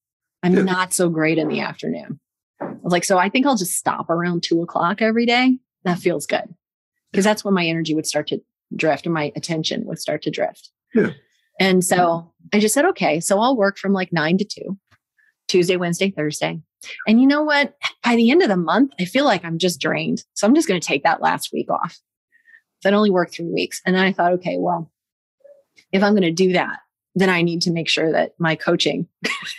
[0.43, 0.63] I'm yeah.
[0.63, 2.19] not so great in the afternoon.
[2.61, 5.57] I was like, so I think I'll just stop around two o'clock every day.
[5.83, 6.53] That feels good.
[7.11, 8.41] Because that's when my energy would start to
[8.75, 10.69] drift and my attention would start to drift.
[10.93, 11.11] Yeah.
[11.59, 14.77] And so I just said, okay, so I'll work from like nine to two,
[15.47, 16.61] Tuesday, Wednesday, Thursday.
[17.07, 17.75] And you know what?
[18.03, 20.23] By the end of the month, I feel like I'm just drained.
[20.33, 21.99] So I'm just going to take that last week off.
[22.81, 23.81] So I only work three weeks.
[23.85, 24.91] And then I thought, okay, well,
[25.91, 26.79] if I'm going to do that,
[27.15, 29.07] then I need to make sure that my coaching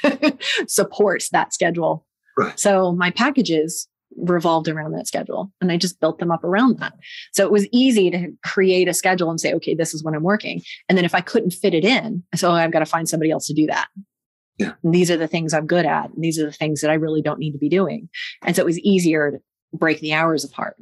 [0.68, 2.06] supports that schedule.
[2.36, 2.58] Right.
[2.58, 3.88] So my packages
[4.20, 6.94] revolved around that schedule and I just built them up around that.
[7.32, 10.22] So it was easy to create a schedule and say, okay, this is when I'm
[10.22, 10.62] working.
[10.88, 13.30] And then if I couldn't fit it in, so oh, I've got to find somebody
[13.30, 13.88] else to do that.
[14.58, 14.72] Yeah.
[14.82, 16.10] And these are the things I'm good at.
[16.10, 18.08] And these are the things that I really don't need to be doing.
[18.44, 19.38] And so it was easier to
[19.72, 20.76] break the hours apart.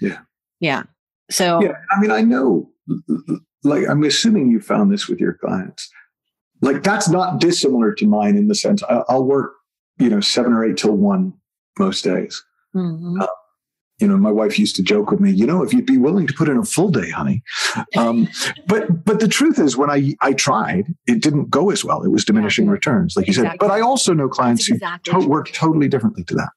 [0.00, 0.18] Yeah.
[0.60, 0.84] Yeah.
[1.30, 2.70] So, yeah, I mean, I know,
[3.64, 5.90] like, I'm assuming you found this with your clients.
[6.62, 9.54] Like, that's not dissimilar to mine in the sense I'll work,
[9.98, 11.32] you know, seven or eight till one
[11.78, 12.44] most days.
[12.76, 13.20] Mm-hmm.
[13.22, 13.26] Uh,
[13.98, 16.26] you know, my wife used to joke with me, you know, if you'd be willing
[16.26, 17.42] to put in a full day, honey.
[17.96, 18.28] Um,
[18.66, 22.02] but but the truth is, when I I tried, it didn't go as well.
[22.02, 23.50] It was diminishing returns, like you Exactly.
[23.52, 23.58] said.
[23.58, 26.48] But I also know clients exactly who to- work totally differently to that.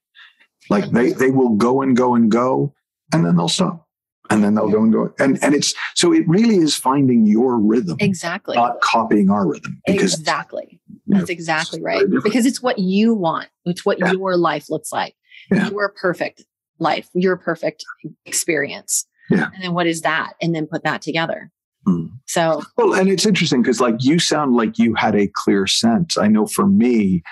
[0.69, 2.73] Like they they will go and go and go,
[3.13, 3.85] and then they'll stop,
[4.29, 7.57] and then they'll go and go, and and it's so it really is finding your
[7.57, 8.55] rhythm, Exactly.
[8.55, 10.79] not copying our rhythm, because Exactly.
[10.89, 12.05] you know, That's exactly right.
[12.23, 13.47] Because it's what you want.
[13.65, 14.11] It's what Yeah.
[14.13, 15.15] your life looks like.
[15.51, 15.69] Yeah.
[15.69, 16.45] Your perfect
[16.79, 17.83] life, your perfect
[18.25, 19.05] experience.
[19.29, 19.49] Yeah.
[19.53, 20.33] And then what is that?
[20.41, 21.51] And then put that together.
[21.87, 22.09] Mm.
[22.25, 26.17] So Well, and it's interesting because like you sound like you had a clear sense.
[26.17, 27.23] I know for me,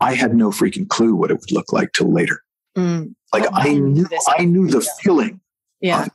[0.00, 2.42] I had no freaking clue what it would look like till later.
[2.76, 4.06] mm, Like Oh, I knew.
[4.36, 4.90] I knew the Yeah.
[5.02, 5.40] feeling.
[5.80, 6.06] yeah.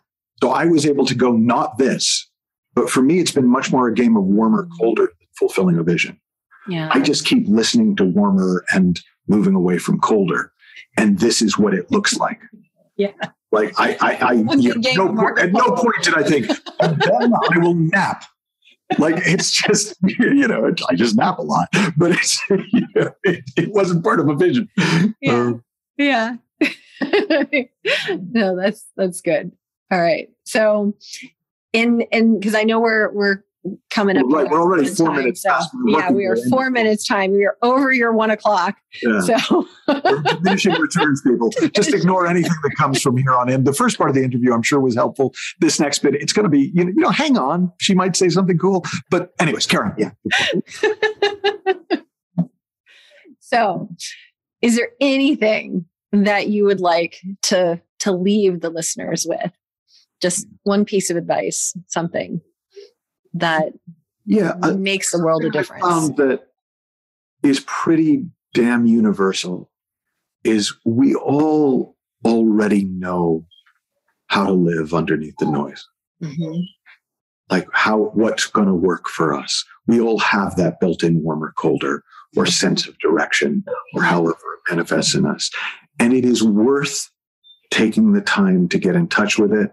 [0.42, 2.30] So I was able to go not this,
[2.74, 5.84] but for me, it's been much more a game of warmer, colder, than fulfilling a
[5.84, 6.20] vision.
[6.68, 6.90] Yeah.
[6.94, 10.52] I just keep listening to warmer and moving away from colder,
[10.98, 12.40] and this is what it looks like.
[12.98, 13.12] Yeah.
[13.52, 16.48] Like I, I, I you know, no, point, at no point did I think,
[16.80, 18.26] then I will nap.
[18.98, 21.68] Like it's just, you know, it, I just nap a lot,
[21.98, 24.70] but it's, you know, it, it wasn't part of a vision.
[25.22, 25.34] Yeah.
[25.34, 25.54] Uh,
[25.98, 26.36] Yeah.
[28.32, 29.52] no, that's that's good.
[29.92, 30.30] All right.
[30.44, 30.96] So
[31.74, 33.44] in and because I know we're we're
[33.90, 34.26] coming up.
[34.28, 35.70] Right, we're already four time, minutes So past.
[35.88, 37.32] Yeah, we are four minutes time.
[37.32, 38.76] We are over your one o'clock.
[39.02, 39.22] yeah.
[39.22, 41.50] So diminishing returns, people.
[41.76, 43.64] Just ignore anything that comes from here on in.
[43.64, 45.34] The first part of the interview, I'm sure, was helpful.
[45.60, 47.72] This next bit, it's going to be, you know, you know, hang on.
[47.80, 48.84] She might say something cool.
[49.10, 50.12] But, anyways, Karen, yeah.
[53.40, 53.90] so
[54.62, 59.52] is there anything that you would like to to leave the listeners with?
[60.22, 62.40] Just one piece of advice, something
[63.34, 63.74] that
[64.26, 64.54] Yeah.
[64.62, 65.84] I, makes the world a difference.
[65.84, 66.48] found that
[67.44, 69.70] is pretty damn universal
[70.44, 73.46] is we all already know
[74.28, 75.86] how to live underneath the noise.
[76.22, 76.64] Mhm.
[77.50, 82.02] like how what's going to work for us we all have that built-in warmer colder
[82.38, 83.64] or sense of direction
[83.94, 85.52] or however it manifests in us
[86.00, 87.10] and it is worth
[87.72, 89.72] taking the time to get in touch with it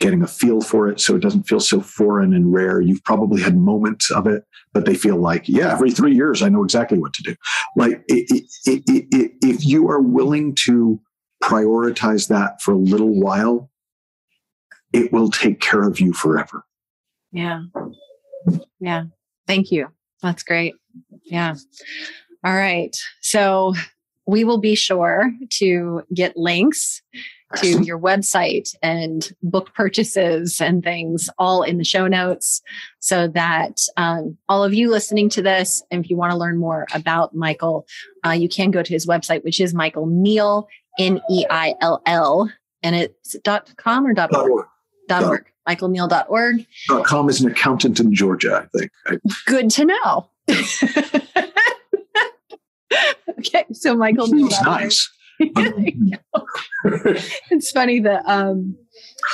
[0.00, 3.40] getting a feel for it so it doesn't feel so foreign and rare you've probably
[3.40, 6.98] had moments of it but they feel like yeah every three years i know exactly
[6.98, 7.34] what to do
[7.76, 8.26] like it,
[8.64, 11.00] it, it, if you are willing to
[11.42, 13.70] prioritize that for a little while
[14.92, 16.64] it will take care of you forever
[17.32, 17.62] Yeah.
[18.80, 19.04] Yeah.
[19.46, 19.88] Thank you.
[20.22, 20.74] That's great.
[21.24, 21.54] Yeah.
[22.44, 22.96] All right.
[23.20, 23.74] So
[24.26, 27.02] we will be sure to get links
[27.56, 32.62] to your website and book purchases and things all in the show notes
[33.00, 36.86] so that um, all of you listening to this, if you want to learn more
[36.94, 37.86] about Michael,
[38.24, 42.02] uh, you can go to his website, which is Michael Neill, N E I L
[42.06, 42.50] L,
[42.82, 44.50] and it's dot com or dot Dot org?
[44.52, 44.66] org.
[45.08, 45.30] Dot Dot.
[45.30, 45.46] org.
[45.68, 46.66] MichaelNeill.org.
[46.88, 48.90] Dot com is an accountant in Georgia, I think.
[49.06, 50.28] I, Good to know.
[53.38, 54.26] okay, so Michael.
[54.26, 55.08] seems nice.
[57.50, 58.76] it's funny that um,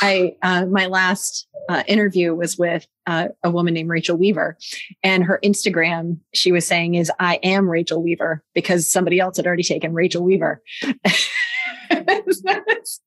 [0.02, 4.56] I uh, my last uh, interview was with uh, a woman named Rachel Weaver,
[5.02, 9.46] and her Instagram she was saying is I am Rachel Weaver because somebody else had
[9.46, 10.62] already taken Rachel Weaver.
[11.90, 13.00] that's, that's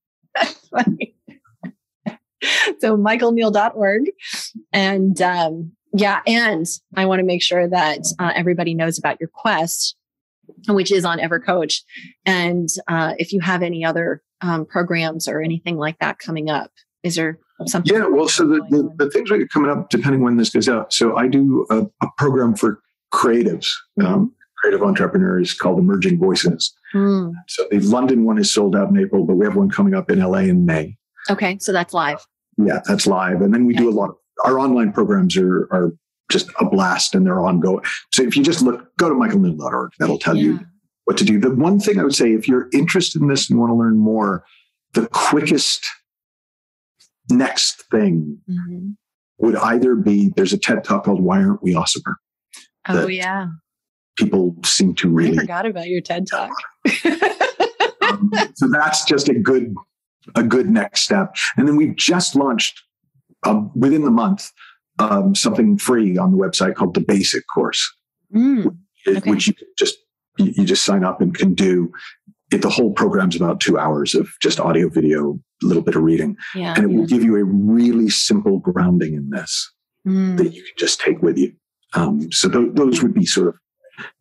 [0.70, 1.16] funny.
[2.80, 4.04] so michaelneill.org
[4.74, 9.30] and um, yeah and i want to make sure that uh, everybody knows about your
[9.32, 9.96] quest
[10.68, 11.82] which is on evercoach
[12.26, 16.72] and uh, if you have any other um, programs or anything like that coming up
[17.04, 20.22] is there something yeah, well, so the, the, the things we got coming up, depending
[20.22, 20.94] when this goes out.
[20.94, 22.82] So I do a, a program for
[23.14, 23.72] creatives,
[24.04, 26.74] um, creative entrepreneurs called Emerging Voices.
[26.92, 27.30] Hmm.
[27.48, 30.10] So the London one is sold out in April, but we have one coming up
[30.10, 30.98] in LA in May.
[31.30, 32.26] okay so that's live
[32.58, 33.42] Yeah, that's live.
[33.42, 35.94] And then we do a lot of our online programs are, are
[36.32, 37.84] just a blast and they're ongoing.
[38.12, 40.60] So if you just look, go to michaelneill.org, that'll tell you
[41.06, 41.40] what to do.
[41.40, 43.98] The one thing I would say, if you're interested in this and want to learn
[43.98, 44.44] more,
[44.94, 45.86] the quickest
[47.30, 48.96] next thing Mhm.
[49.38, 52.16] would either be there's a TED talk called Why Aren't We Awesomer?
[52.90, 53.48] oh yeah
[54.18, 55.30] People seem to really.
[55.30, 55.44] i really.
[55.44, 56.52] forgot about your ted talk
[58.02, 59.74] um, so that's just a good
[60.36, 61.36] a good next step.
[61.58, 62.84] And then we've just launched
[63.44, 64.52] um, within the month
[65.00, 67.92] um, something free on the website called the Basic Course.
[68.34, 68.78] Mm.
[69.08, 69.30] Okay.
[69.30, 69.98] which you just
[70.38, 71.92] you just sign up and can do.
[72.52, 76.04] It, the whole program's about two hours of just audio, video, a little bit of
[76.04, 79.72] reading, yeah and it will give you a really simple grounding in this
[80.08, 80.38] Mm.
[80.38, 81.54] that you can just take with you.
[81.94, 83.56] Um, so th- those would be sort of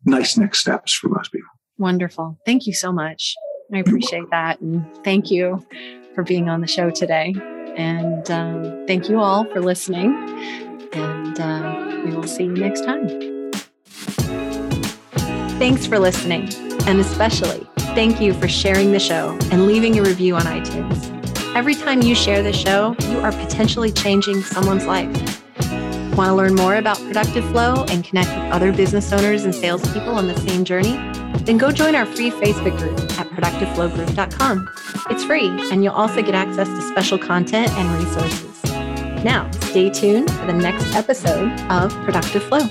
[0.05, 1.47] nice next steps for most people.
[1.79, 2.37] Wonderful.
[2.45, 3.33] Thank you so much.
[3.73, 4.61] I appreciate that.
[4.61, 5.65] And thank you
[6.13, 7.33] for being on the show today.
[7.77, 10.13] And um, thank you all for listening.
[10.93, 13.07] And uh, we will see you next time.
[15.59, 16.49] Thanks for listening.
[16.87, 21.07] And especially, thank you for sharing the show and leaving a review on iTunes.
[21.55, 25.11] Every time you share the show, you are potentially changing someone's life.
[26.15, 30.13] Want to learn more about Productive Flow and connect with other business owners and salespeople
[30.13, 30.97] on the same journey?
[31.43, 34.69] Then go join our free Facebook group productiveflowgroup.com.
[35.09, 38.63] It's free, and you'll also get access to special content and resources.
[39.23, 42.67] Now, stay tuned for the next episode of Productive Flow.